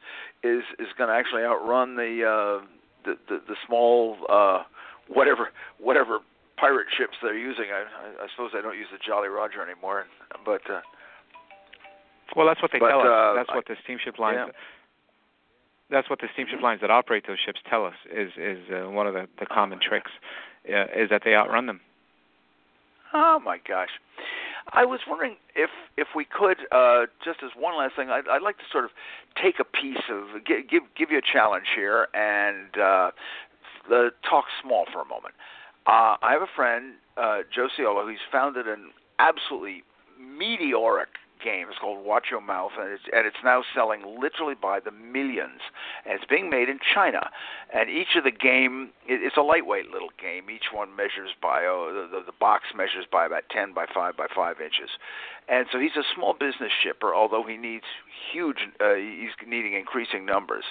is 0.43 0.63
is 0.79 0.87
going 0.97 1.09
to 1.09 1.15
actually 1.15 1.43
outrun 1.43 1.95
the 1.95 2.23
uh 2.25 2.65
the 3.05 3.17
the, 3.29 3.41
the 3.47 3.55
small 3.67 4.17
uh 4.29 4.63
whatever 5.07 5.49
whatever 5.79 6.19
pirate 6.57 6.87
ships 6.97 7.13
they're 7.21 7.37
using. 7.37 7.65
I 7.73 7.81
I, 7.83 8.25
I 8.25 8.27
suppose 8.35 8.51
I 8.57 8.61
don't 8.61 8.77
use 8.77 8.87
the 8.91 8.99
Jolly 9.05 9.27
Roger 9.29 9.61
anymore, 9.63 10.05
but 10.45 10.61
uh 10.69 10.81
Well, 12.35 12.47
that's 12.47 12.61
what 12.61 12.71
they 12.71 12.79
But, 12.79 12.89
tell 12.89 13.01
us. 13.01 13.07
uh, 13.07 13.33
that's 13.35 13.49
what 13.49 13.65
the 13.67 13.75
steamship 13.83 14.17
lines. 14.19 14.37
yeah. 14.47 14.51
That's 15.91 16.09
what 16.09 16.19
the 16.21 16.27
steamship 16.33 16.61
lines 16.61 16.81
that 16.81 16.89
operate 16.89 17.25
those 17.27 17.37
ships 17.45 17.59
tell 17.69 17.85
us 17.85 17.93
is 18.11 18.31
is 18.37 18.57
uh, 18.73 18.89
one 18.89 19.05
of 19.05 19.13
the 19.13 19.27
the 19.39 19.45
common 19.45 19.79
tricks 19.79 20.09
is 20.65 21.09
that 21.09 21.21
they 21.25 21.35
outrun 21.35 21.65
them. 21.65 21.81
Oh 23.13 23.39
my 23.43 23.59
gosh. 23.67 23.89
I 24.71 24.85
was 24.85 25.01
wondering 25.07 25.35
if 25.55 25.69
if 25.97 26.07
we 26.15 26.25
could 26.25 26.57
uh, 26.71 27.05
just 27.23 27.39
as 27.43 27.51
one 27.57 27.77
last 27.77 27.95
thing, 27.95 28.09
I'd, 28.09 28.27
I'd 28.27 28.41
like 28.41 28.57
to 28.57 28.63
sort 28.71 28.85
of 28.85 28.91
take 29.41 29.55
a 29.59 29.65
piece 29.65 30.03
of 30.09 30.45
give 30.45 30.83
give, 30.95 31.11
you 31.11 31.17
a 31.17 31.21
challenge 31.21 31.65
here 31.75 32.07
and 32.13 32.77
uh, 32.77 33.11
the, 33.89 34.09
talk 34.27 34.45
small 34.61 34.85
for 34.91 35.01
a 35.01 35.05
moment. 35.05 35.35
Uh, 35.85 36.15
I 36.21 36.31
have 36.31 36.41
a 36.41 36.51
friend, 36.55 36.93
uh, 37.17 37.39
Joe 37.53 37.67
Ciola, 37.77 38.05
who's 38.05 38.19
founded 38.31 38.67
an 38.67 38.91
absolutely 39.19 39.83
meteoric 40.17 41.09
game. 41.43 41.67
It's 41.69 41.77
called 41.77 42.05
Watch 42.05 42.27
Your 42.31 42.41
Mouth, 42.41 42.71
and 42.79 42.91
it's, 42.91 43.03
and 43.13 43.27
it's 43.27 43.43
now 43.43 43.63
selling 43.75 44.19
literally 44.19 44.55
by 44.59 44.79
the 44.79 44.91
millions. 44.91 45.61
And 46.05 46.15
it's 46.15 46.25
being 46.29 46.49
made 46.49 46.69
in 46.69 46.79
China. 46.79 47.29
And 47.73 47.89
each 47.89 48.15
of 48.15 48.23
the 48.23 48.31
game, 48.31 48.91
it, 49.07 49.21
it's 49.21 49.37
a 49.37 49.41
lightweight 49.41 49.91
little 49.91 50.11
game. 50.19 50.49
Each 50.49 50.71
one 50.71 50.95
measures 50.95 51.31
by, 51.41 51.63
oh, 51.65 51.91
the, 51.93 52.19
the, 52.19 52.25
the 52.25 52.37
box 52.39 52.65
measures 52.75 53.05
by 53.11 53.25
about 53.25 53.43
10 53.51 53.73
by 53.73 53.85
5 53.93 54.15
by 54.15 54.27
5 54.33 54.61
inches. 54.61 54.89
And 55.49 55.67
so 55.71 55.79
he's 55.79 55.97
a 55.97 56.03
small 56.15 56.33
business 56.33 56.71
shipper, 56.81 57.13
although 57.13 57.43
he 57.43 57.57
needs 57.57 57.85
huge, 58.31 58.67
uh, 58.79 58.95
he's 58.95 59.35
needing 59.45 59.73
increasing 59.73 60.25
numbers. 60.25 60.63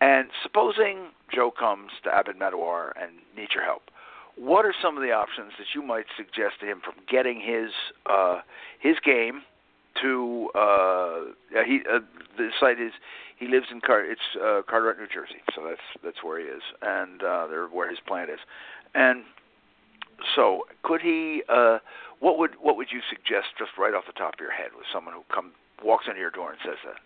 And 0.00 0.28
supposing 0.42 1.08
Joe 1.34 1.50
comes 1.50 1.90
to 2.04 2.10
Abed 2.10 2.38
Medawar 2.38 2.92
and 3.00 3.12
needs 3.36 3.52
your 3.54 3.64
help, 3.64 3.90
what 4.36 4.66
are 4.66 4.74
some 4.80 4.96
of 4.96 5.02
the 5.02 5.12
options 5.12 5.52
that 5.58 5.68
you 5.74 5.82
might 5.82 6.04
suggest 6.16 6.60
to 6.60 6.66
him 6.66 6.80
from 6.84 6.94
getting 7.08 7.40
his 7.40 7.70
uh, 8.04 8.40
his 8.78 8.96
game 9.02 9.42
to 10.02 10.50
uh, 10.54 11.20
he 11.64 11.80
uh, 11.90 12.00
the 12.36 12.50
site 12.58 12.80
is 12.80 12.92
he 13.36 13.48
lives 13.48 13.66
in 13.70 13.80
Car 13.80 14.04
it's 14.04 14.20
uh, 14.36 14.62
Carteret, 14.68 14.98
New 14.98 15.06
Jersey, 15.06 15.42
so 15.54 15.62
that's 15.66 15.80
that's 16.02 16.22
where 16.22 16.40
he 16.40 16.46
is, 16.46 16.62
and 16.82 17.22
uh, 17.22 17.46
there 17.46 17.66
where 17.66 17.88
his 17.88 17.98
plant 18.06 18.30
is, 18.30 18.40
and 18.94 19.24
so 20.34 20.62
could 20.82 21.00
he? 21.00 21.42
Uh, 21.48 21.78
what 22.20 22.38
would 22.38 22.52
what 22.60 22.76
would 22.76 22.88
you 22.90 23.00
suggest 23.08 23.48
just 23.58 23.72
right 23.78 23.94
off 23.94 24.04
the 24.06 24.12
top 24.12 24.34
of 24.34 24.40
your 24.40 24.52
head 24.52 24.70
with 24.76 24.86
someone 24.92 25.14
who 25.14 25.22
come 25.32 25.52
walks 25.84 26.06
into 26.08 26.20
your 26.20 26.30
door 26.30 26.50
and 26.50 26.58
says 26.64 26.78
that? 26.84 26.96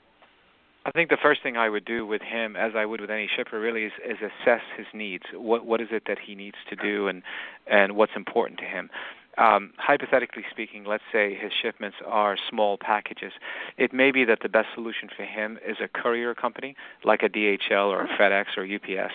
I 0.87 0.93
think 0.93 1.11
the 1.11 1.19
first 1.21 1.43
thing 1.43 1.57
I 1.57 1.69
would 1.69 1.85
do 1.85 2.07
with 2.07 2.23
him, 2.23 2.57
as 2.57 2.73
I 2.75 2.87
would 2.87 3.03
with 3.03 3.11
any 3.11 3.29
shipper, 3.37 3.61
really 3.61 3.85
is, 3.85 3.93
is 4.05 4.17
assess 4.17 4.63
his 4.77 4.87
needs. 4.95 5.25
What 5.35 5.67
what 5.67 5.81
is 5.81 5.89
it 5.91 6.05
that 6.07 6.19
he 6.25 6.35
needs 6.35 6.57
to 6.71 6.77
do, 6.77 7.09
and 7.09 7.23
and 7.67 7.97
what's 7.97 8.13
important 8.17 8.59
to 8.61 8.65
him. 8.65 8.89
Um, 9.39 9.73
hypothetically 9.79 10.45
speaking, 10.51 10.85
let's 10.85 11.05
say 11.13 11.35
his 11.35 11.53
shipments 11.53 11.97
are 12.05 12.37
small 12.49 12.77
packages. 12.77 13.33
It 13.79 13.93
may 13.93 14.11
be 14.11 14.25
that 14.25 14.41
the 14.43 14.49
best 14.49 14.69
solution 14.75 15.09
for 15.15 15.25
him 15.25 15.59
is 15.67 15.77
a 15.81 15.89
courier 15.89 16.35
company 16.35 16.77
like 17.05 17.23
a 17.23 17.29
DHL 17.29 17.87
or 17.87 18.03
a 18.03 18.09
FedEx 18.09 18.57
or 18.57 18.65
UPS 18.65 19.15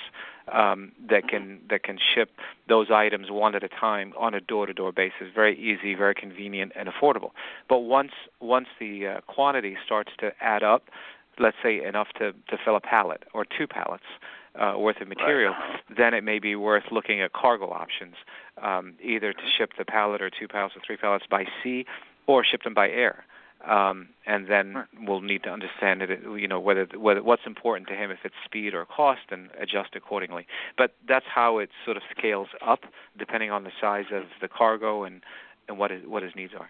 um, 0.52 0.92
that 1.10 1.28
can 1.28 1.60
that 1.70 1.84
can 1.84 1.98
ship 1.98 2.30
those 2.68 2.92
items 2.92 3.30
one 3.30 3.56
at 3.56 3.64
a 3.64 3.68
time 3.68 4.14
on 4.18 4.34
a 4.34 4.40
door-to-door 4.40 4.92
basis. 4.92 5.28
Very 5.34 5.58
easy, 5.58 5.96
very 5.96 6.16
convenient, 6.16 6.72
and 6.76 6.88
affordable. 6.88 7.32
But 7.68 7.80
once 7.80 8.12
once 8.40 8.68
the 8.80 9.08
uh, 9.08 9.22
quantity 9.22 9.76
starts 9.86 10.12
to 10.20 10.32
add 10.42 10.64
up, 10.64 10.84
let's 11.40 11.58
say 11.64 11.84
enough 11.84 12.10
to 12.20 12.32
to 12.32 12.58
fill 12.64 12.76
a 12.76 12.82
pallet 12.82 13.24
or 13.34 13.46
two 13.46 13.68
pallets 13.68 14.06
uh, 14.60 14.78
worth 14.78 15.02
of 15.02 15.08
material, 15.08 15.54
then 15.96 16.14
it 16.14 16.24
may 16.24 16.40
be 16.40 16.56
worth 16.56 16.86
looking 16.92 17.22
at 17.22 17.34
cargo 17.34 17.70
options, 17.70 18.16
um, 18.62 18.94
either 19.04 19.34
to 19.34 19.42
ship 19.58 19.72
the 19.78 19.86
pallet 19.86 20.22
or 20.22 20.30
two 20.30 20.48
pallets 20.48 20.76
or 20.76 20.82
three 20.86 20.98
pallets 20.98 21.26
by 21.30 21.46
sea, 21.64 21.86
or 22.28 22.44
ship 22.44 22.64
them 22.64 22.74
by 22.74 22.90
air. 22.90 23.26
Um, 23.68 24.10
and 24.28 24.48
then 24.48 24.74
Right. 24.76 24.86
we'll 25.08 25.22
need 25.22 25.44
to 25.44 25.50
understand 25.50 26.02
it, 26.04 26.22
you 26.22 26.48
know, 26.48 26.60
whether 26.60 26.86
whether 26.96 27.24
what's 27.24 27.48
important 27.48 27.88
to 27.88 27.96
him, 27.96 28.12
if 28.12 28.20
it's 28.24 28.36
speed 28.44 28.76
or 28.76 28.86
cost, 28.86 29.32
and 29.32 29.50
adjust 29.60 29.96
accordingly. 29.96 30.46
But 30.78 30.94
that's 31.08 31.26
how 31.26 31.58
it 31.58 31.72
sort 31.84 31.98
of 31.98 32.04
scales 32.16 32.50
up, 32.62 32.82
depending 33.18 33.50
on 33.50 33.64
the 33.64 33.72
size 33.82 34.06
of 34.12 34.26
the 34.40 34.48
cargo 34.48 35.04
and 35.04 35.22
and 35.68 35.80
what 35.80 35.90
his 35.90 36.06
what 36.06 36.22
his 36.22 36.36
needs 36.36 36.54
are. 36.54 36.70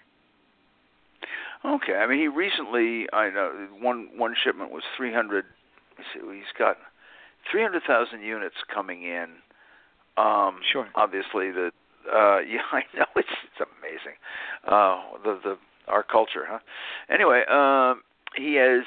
Okay, 1.65 1.95
I 1.95 2.07
mean 2.07 2.19
he 2.19 2.27
recently 2.27 3.07
I 3.11 3.29
know 3.29 3.67
one 3.79 4.09
one 4.15 4.35
shipment 4.41 4.71
was 4.71 4.83
300. 4.95 5.45
Let's 5.97 6.09
see, 6.13 6.19
he's 6.33 6.53
got 6.57 6.77
300,000 7.51 8.21
units 8.21 8.55
coming 8.73 9.03
in. 9.03 9.27
Um, 10.17 10.59
Sure. 10.71 10.87
Obviously, 10.95 11.51
the 11.51 11.71
uh, 12.11 12.39
yeah, 12.47 12.61
I 12.71 12.83
know 12.95 13.05
it's 13.15 13.27
it's 13.43 13.69
amazing. 13.79 14.17
Uh, 14.67 15.17
the 15.23 15.39
the 15.43 15.57
our 15.87 16.03
culture, 16.03 16.45
huh? 16.47 16.59
Anyway, 17.09 17.43
um, 17.49 18.01
he 18.35 18.55
has 18.55 18.83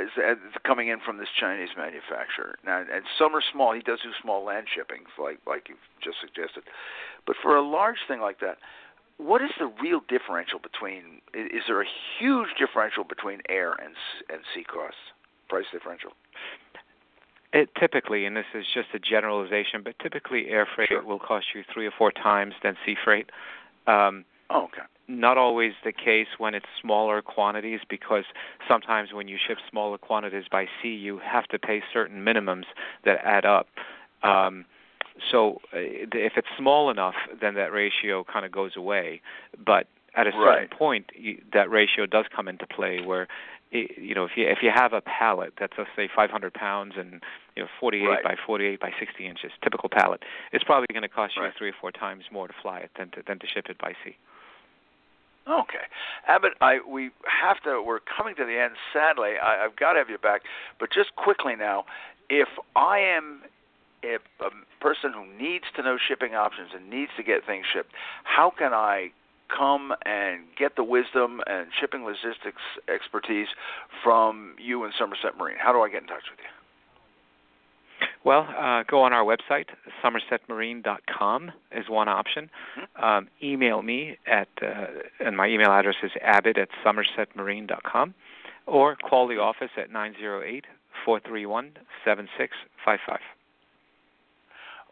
is 0.00 0.08
uh, 0.16 0.34
coming 0.66 0.88
in 0.88 0.98
from 1.04 1.18
this 1.18 1.28
Chinese 1.38 1.68
manufacturer 1.76 2.56
now, 2.64 2.80
and 2.80 3.04
some 3.18 3.34
are 3.36 3.42
small. 3.52 3.74
He 3.74 3.82
does 3.82 4.00
do 4.02 4.10
small 4.22 4.44
land 4.44 4.66
shipping, 4.74 5.04
like 5.18 5.38
like 5.46 5.68
you've 5.68 5.78
just 6.02 6.16
suggested. 6.20 6.64
But 7.26 7.36
for 7.42 7.56
a 7.56 7.62
large 7.62 7.98
thing 8.08 8.20
like 8.20 8.40
that, 8.40 8.56
what 9.18 9.42
is 9.42 9.50
the 9.58 9.70
real 9.82 10.00
differential 10.08 10.58
between? 10.58 11.20
Is 11.34 11.64
there 11.68 11.82
a 11.82 11.90
huge 12.18 12.48
differential 12.58 13.04
between 13.04 13.40
air 13.48 13.72
and 13.72 13.94
and 14.30 14.40
sea 14.54 14.64
costs? 14.64 14.98
price 15.50 15.66
differential? 15.74 16.14
It 17.52 17.70
typically, 17.78 18.26
and 18.26 18.36
this 18.36 18.46
is 18.54 18.64
just 18.72 18.88
a 18.94 18.98
generalization, 18.98 19.82
but 19.82 19.98
typically 19.98 20.48
air 20.48 20.68
freight 20.72 20.90
sure. 20.90 21.02
will 21.02 21.18
cost 21.18 21.46
you 21.54 21.64
three 21.72 21.86
or 21.86 21.90
four 21.96 22.12
times 22.12 22.54
than 22.62 22.76
sea 22.86 22.94
freight. 23.02 23.30
Um, 23.86 24.24
oh, 24.50 24.64
okay. 24.64 24.82
Not 25.08 25.36
always 25.36 25.72
the 25.84 25.92
case 25.92 26.28
when 26.38 26.54
it's 26.54 26.66
smaller 26.80 27.20
quantities, 27.20 27.80
because 27.88 28.24
sometimes 28.68 29.12
when 29.12 29.26
you 29.26 29.36
ship 29.44 29.58
smaller 29.68 29.98
quantities 29.98 30.44
by 30.50 30.66
sea, 30.80 30.94
you 30.94 31.18
have 31.18 31.46
to 31.48 31.58
pay 31.58 31.82
certain 31.92 32.24
minimums 32.24 32.66
that 33.04 33.18
add 33.24 33.44
up. 33.44 33.66
Um, 34.22 34.64
so 35.30 35.60
uh, 35.74 35.78
if 35.78 36.34
it's 36.36 36.48
small 36.56 36.90
enough, 36.90 37.16
then 37.40 37.54
that 37.54 37.72
ratio 37.72 38.24
kind 38.24 38.46
of 38.46 38.52
goes 38.52 38.76
away. 38.76 39.20
But 39.66 39.88
at 40.14 40.26
a 40.26 40.30
certain 40.32 40.46
right. 40.46 40.70
point, 40.70 41.06
you, 41.14 41.42
that 41.52 41.70
ratio 41.70 42.06
does 42.06 42.26
come 42.34 42.48
into 42.48 42.66
play 42.66 43.00
where 43.04 43.26
you 43.72 44.14
know, 44.14 44.24
if 44.24 44.32
you 44.36 44.46
if 44.48 44.58
you 44.62 44.70
have 44.74 44.92
a 44.92 45.00
pallet 45.00 45.52
that's 45.58 45.74
let's 45.78 45.90
say 45.94 46.08
500 46.14 46.52
pounds 46.52 46.94
and 46.96 47.22
you 47.56 47.62
know 47.62 47.68
48 47.78 48.06
right. 48.06 48.24
by 48.24 48.34
48 48.44 48.80
by 48.80 48.90
60 48.98 49.26
inches, 49.26 49.52
typical 49.62 49.88
pallet, 49.88 50.22
it's 50.52 50.64
probably 50.64 50.86
going 50.92 51.02
to 51.02 51.08
cost 51.08 51.34
you 51.36 51.42
right. 51.42 51.52
three 51.56 51.70
or 51.70 51.74
four 51.80 51.92
times 51.92 52.24
more 52.32 52.48
to 52.48 52.54
fly 52.62 52.80
it 52.80 52.90
than 52.98 53.10
to 53.10 53.22
than 53.26 53.38
to 53.38 53.46
ship 53.46 53.66
it 53.68 53.78
by 53.78 53.92
sea. 54.04 54.16
Okay, 55.48 55.86
Abed, 56.28 56.52
I 56.60 56.78
we 56.86 57.10
have 57.24 57.62
to. 57.62 57.82
We're 57.82 58.00
coming 58.00 58.34
to 58.36 58.44
the 58.44 58.60
end. 58.60 58.74
Sadly, 58.92 59.32
I, 59.42 59.64
I've 59.64 59.76
got 59.76 59.94
to 59.94 59.98
have 59.98 60.10
you 60.10 60.18
back, 60.18 60.42
but 60.78 60.90
just 60.92 61.14
quickly 61.16 61.54
now, 61.56 61.84
if 62.28 62.48
I 62.76 62.98
am 62.98 63.42
if 64.02 64.22
a 64.40 64.50
person 64.80 65.12
who 65.12 65.26
needs 65.38 65.64
to 65.76 65.82
know 65.82 65.96
shipping 65.96 66.34
options 66.34 66.70
and 66.74 66.88
needs 66.88 67.10
to 67.16 67.22
get 67.22 67.46
things 67.46 67.66
shipped, 67.72 67.92
how 68.24 68.50
can 68.50 68.72
I 68.72 69.12
come 69.56 69.92
and 70.04 70.42
get 70.58 70.76
the 70.76 70.84
wisdom 70.84 71.40
and 71.46 71.68
shipping 71.78 72.04
logistics 72.04 72.62
expertise 72.92 73.48
from 74.02 74.54
you 74.58 74.84
and 74.84 74.92
Somerset 74.98 75.36
Marine? 75.38 75.56
How 75.58 75.72
do 75.72 75.80
I 75.80 75.88
get 75.88 76.02
in 76.02 76.08
touch 76.08 76.24
with 76.30 76.38
you? 76.38 76.46
Well, 78.24 78.48
uh, 78.58 78.82
go 78.84 79.02
on 79.02 79.12
our 79.12 79.24
website, 79.24 79.66
somersetmarine.com 80.02 81.52
is 81.72 81.88
one 81.88 82.08
option. 82.08 82.50
Mm-hmm. 82.78 83.04
Um, 83.04 83.28
email 83.42 83.82
me 83.82 84.18
at, 84.26 84.48
uh, 84.62 84.86
and 85.24 85.36
my 85.36 85.48
email 85.48 85.70
address 85.70 85.96
is 86.02 86.10
abed 86.22 86.58
at 86.58 86.68
somersetmarine.com, 86.84 88.14
or 88.66 88.96
call 88.96 89.26
the 89.26 89.38
office 89.38 89.70
at 89.76 89.90
908 89.90 90.66
431 91.04 91.72
7655. 92.04 93.20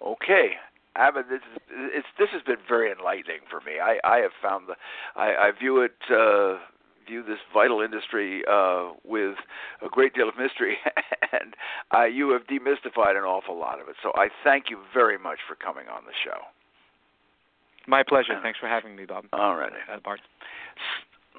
Okay, 0.01 0.53
Abed, 0.99 1.27
this 1.31 1.41
is 1.55 1.63
it's 1.95 2.07
this 2.19 2.29
has 2.33 2.43
been 2.43 2.63
very 2.69 2.91
enlightening 2.91 3.41
for 3.49 3.61
me. 3.61 3.79
I 3.81 3.99
I 4.05 4.19
have 4.19 4.33
found 4.43 4.69
the 4.69 4.75
I, 5.17 5.49
I 5.49 5.51
view 5.59 5.81
it 5.81 5.97
uh, 6.11 6.59
view 7.07 7.23
this 7.23 7.39
vital 7.53 7.81
industry 7.81 8.43
uh, 8.51 8.93
with 9.05 9.37
a 9.85 9.89
great 9.89 10.15
deal 10.15 10.29
of 10.29 10.37
mystery, 10.37 10.77
and 11.33 11.55
uh, 11.95 12.05
you 12.05 12.31
have 12.31 12.43
demystified 12.47 13.17
an 13.17 13.25
awful 13.25 13.59
lot 13.59 13.81
of 13.81 13.89
it. 13.89 13.97
So 14.03 14.13
I 14.15 14.29
thank 14.45 14.71
you 14.71 14.79
very 14.93 15.19
much 15.19 15.39
for 15.47 15.55
coming 15.55 15.89
on 15.89 16.03
the 16.05 16.13
show. 16.25 16.41
My 17.87 18.03
pleasure. 18.03 18.39
Thanks 18.43 18.59
for 18.59 18.69
having 18.69 18.95
me, 18.95 19.07
Bob. 19.07 19.25
All 19.33 19.57
right, 19.57 19.73
uh, 19.93 19.99
Bart. 20.05 20.21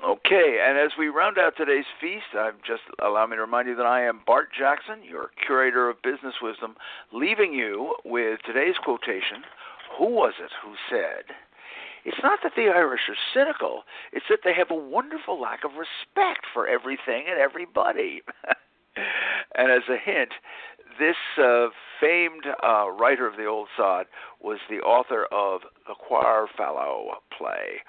Okay, 0.08 0.64
and 0.66 0.78
as 0.78 0.92
we 0.98 1.10
round 1.10 1.38
out 1.38 1.58
today's 1.58 1.90
feast, 2.00 2.32
I'm 2.34 2.56
just 2.66 2.84
allow 3.04 3.28
me 3.28 3.36
to 3.36 3.42
remind 3.42 3.68
you 3.68 3.76
that 3.76 3.86
I 3.86 4.02
am 4.06 4.22
Bart 4.26 4.48
Jackson, 4.58 5.04
your 5.04 5.32
curator 5.46 5.90
of 5.90 6.02
business 6.02 6.36
wisdom, 6.42 6.76
leaving 7.12 7.54
you 7.54 7.96
with 8.06 8.40
today's 8.46 8.78
quotation. 8.82 9.44
Who 9.98 10.06
was 10.06 10.36
it 10.40 10.52
who 10.64 10.76
said, 10.90 11.36
It's 12.06 12.24
not 12.24 12.40
that 12.44 12.54
the 12.56 12.70
Irish 12.74 13.10
are 13.10 13.18
cynical, 13.34 13.84
it's 14.14 14.28
that 14.30 14.40
they 14.46 14.54
have 14.54 14.72
a 14.72 14.76
wonderful 14.76 15.40
lack 15.40 15.66
of 15.66 15.72
respect 15.72 16.46
for 16.54 16.66
everything 16.66 17.26
and 17.30 17.38
everybody. 17.38 18.22
and 19.56 19.70
as 19.70 19.84
a 19.90 19.98
hint, 19.98 20.32
this 20.98 21.18
uh, 21.38 21.68
famed 22.00 22.46
uh, 22.64 22.90
writer 22.90 23.28
of 23.28 23.36
the 23.36 23.48
Old 23.48 23.68
Sod 23.76 24.06
was 24.40 24.60
the 24.70 24.80
author 24.80 25.26
of 25.26 25.62
the 25.88 25.96
Quare 25.96 26.48
Fellow 26.56 27.16
play. 27.38 27.84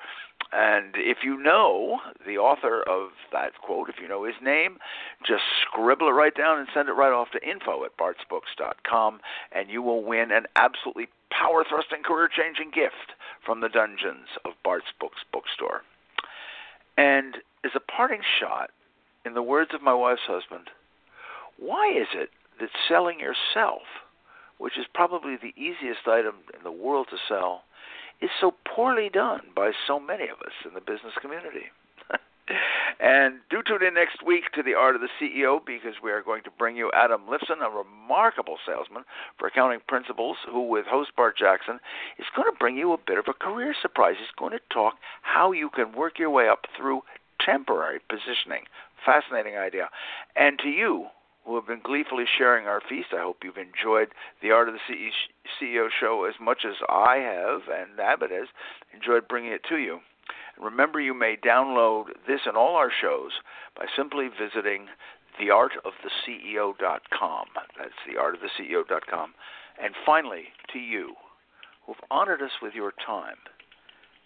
And 0.53 0.95
if 0.97 1.19
you 1.23 1.41
know 1.41 2.01
the 2.27 2.39
author 2.39 2.83
of 2.83 3.11
that 3.33 3.53
quote, 3.63 3.89
if 3.89 3.97
you 4.01 4.09
know 4.09 4.25
his 4.25 4.35
name, 4.43 4.79
just 5.25 5.43
scribble 5.63 6.09
it 6.09 6.13
right 6.13 6.35
down 6.35 6.59
and 6.59 6.67
send 6.75 6.89
it 6.89 6.93
right 6.93 7.13
off 7.13 7.31
to 7.33 7.49
info 7.49 7.85
at 7.85 7.97
bartsbooks.com, 7.97 9.21
and 9.53 9.71
you 9.71 9.81
will 9.81 10.03
win 10.03 10.33
an 10.33 10.47
absolutely 10.57 11.09
power 11.31 11.65
thrusting, 11.69 12.03
career 12.03 12.29
changing 12.29 12.71
gift 12.75 13.15
from 13.45 13.61
the 13.61 13.69
dungeons 13.69 14.27
of 14.45 14.53
Bart's 14.65 14.93
Books 14.99 15.21
bookstore. 15.33 15.83
And 16.97 17.37
as 17.65 17.73
a 17.77 17.81
parting 17.81 18.23
shot, 18.41 18.71
in 19.25 19.35
the 19.35 19.43
words 19.43 19.71
of 19.73 19.83
my 19.83 19.95
wife's 19.95 20.27
husband, 20.27 20.69
why 21.59 21.93
is 21.93 22.09
it 22.15 22.31
that 22.59 22.71
selling 22.89 23.21
yourself, 23.21 23.83
which 24.59 24.77
is 24.77 24.87
probably 24.93 25.37
the 25.37 25.55
easiest 25.57 26.09
item 26.09 26.37
in 26.57 26.65
the 26.65 26.73
world 26.73 27.07
to 27.11 27.17
sell, 27.29 27.63
is 28.21 28.31
so 28.41 28.55
poorly 28.65 29.09
done 29.09 29.41
by 29.55 29.73
so 29.87 29.99
many 29.99 30.25
of 30.25 30.39
us 30.41 30.53
in 30.65 30.75
the 30.75 30.81
business 30.81 31.15
community. 31.21 31.73
and 33.01 33.41
do 33.49 33.63
tune 33.67 33.83
in 33.83 33.95
next 33.95 34.25
week 34.25 34.53
to 34.55 34.63
The 34.63 34.75
Art 34.75 34.95
of 34.95 35.01
the 35.01 35.09
CEO 35.21 35.65
because 35.65 35.95
we 36.03 36.11
are 36.11 36.23
going 36.23 36.43
to 36.45 36.51
bring 36.59 36.77
you 36.77 36.91
Adam 36.95 37.23
Lifson, 37.29 37.63
a 37.65 37.71
remarkable 37.71 38.59
salesman 38.67 39.05
for 39.39 39.49
accounting 39.49 39.81
principles, 39.89 40.37
who, 40.51 40.69
with 40.69 40.87
host 40.87 41.11
Bart 41.17 41.37
Jackson, 41.39 41.81
is 42.19 42.27
going 42.35 42.51
to 42.51 42.59
bring 42.59 42.77
you 42.77 42.93
a 42.93 42.99
bit 42.99 43.19
of 43.19 43.27
a 43.29 43.33
career 43.33 43.75
surprise. 43.81 44.17
He's 44.19 44.29
going 44.39 44.53
to 44.53 44.61
talk 44.73 44.95
how 45.23 45.53
you 45.53 45.71
can 45.71 45.93
work 45.93 46.19
your 46.19 46.31
way 46.31 46.49
up 46.49 46.67
through 46.77 47.03
temporary 47.45 48.01
positioning. 48.09 48.65
Fascinating 49.05 49.57
idea. 49.57 49.89
And 50.37 50.59
to 50.59 50.69
you, 50.69 51.07
who 51.45 51.57
have 51.57 51.67
been 51.67 51.81
gleefully 51.83 52.25
sharing 52.39 52.67
our 52.67 52.81
feast. 52.87 53.09
I 53.13 53.23
hope 53.23 53.39
you've 53.43 53.57
enjoyed 53.57 54.09
the 54.43 54.51
Art 54.51 54.69
of 54.69 54.75
the 54.75 54.81
CEO 55.61 55.89
show 55.99 56.25
as 56.25 56.35
much 56.41 56.65
as 56.67 56.77
I 56.89 57.17
have 57.17 57.63
and 57.69 57.99
Abed 57.99 58.31
has 58.31 58.49
enjoyed 58.95 59.29
bringing 59.29 59.53
it 59.53 59.65
to 59.69 59.77
you. 59.77 60.01
remember, 60.61 61.01
you 61.01 61.15
may 61.15 61.37
download 61.37 62.07
this 62.27 62.41
and 62.47 62.57
all 62.57 62.77
our 62.77 62.91
shows 62.91 63.33
by 63.77 63.87
simply 63.97 64.29
visiting 64.29 64.89
theartoftheceo.com. 65.41 67.47
That's 67.79 67.95
theartoftheceo.com. 68.07 69.35
And 69.83 69.95
finally, 70.05 70.49
to 70.73 70.79
you, 70.79 71.15
who've 71.87 71.97
honored 72.11 72.43
us 72.43 72.51
with 72.61 72.75
your 72.75 72.93
time, 73.05 73.37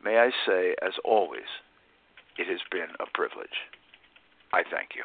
may 0.02 0.18
I 0.18 0.30
say, 0.44 0.74
as 0.82 0.94
always, 1.04 1.46
it 2.36 2.48
has 2.48 2.60
been 2.70 2.90
a 2.98 3.06
privilege. 3.14 3.70
I 4.52 4.64
thank 4.68 4.96
you. 4.96 5.04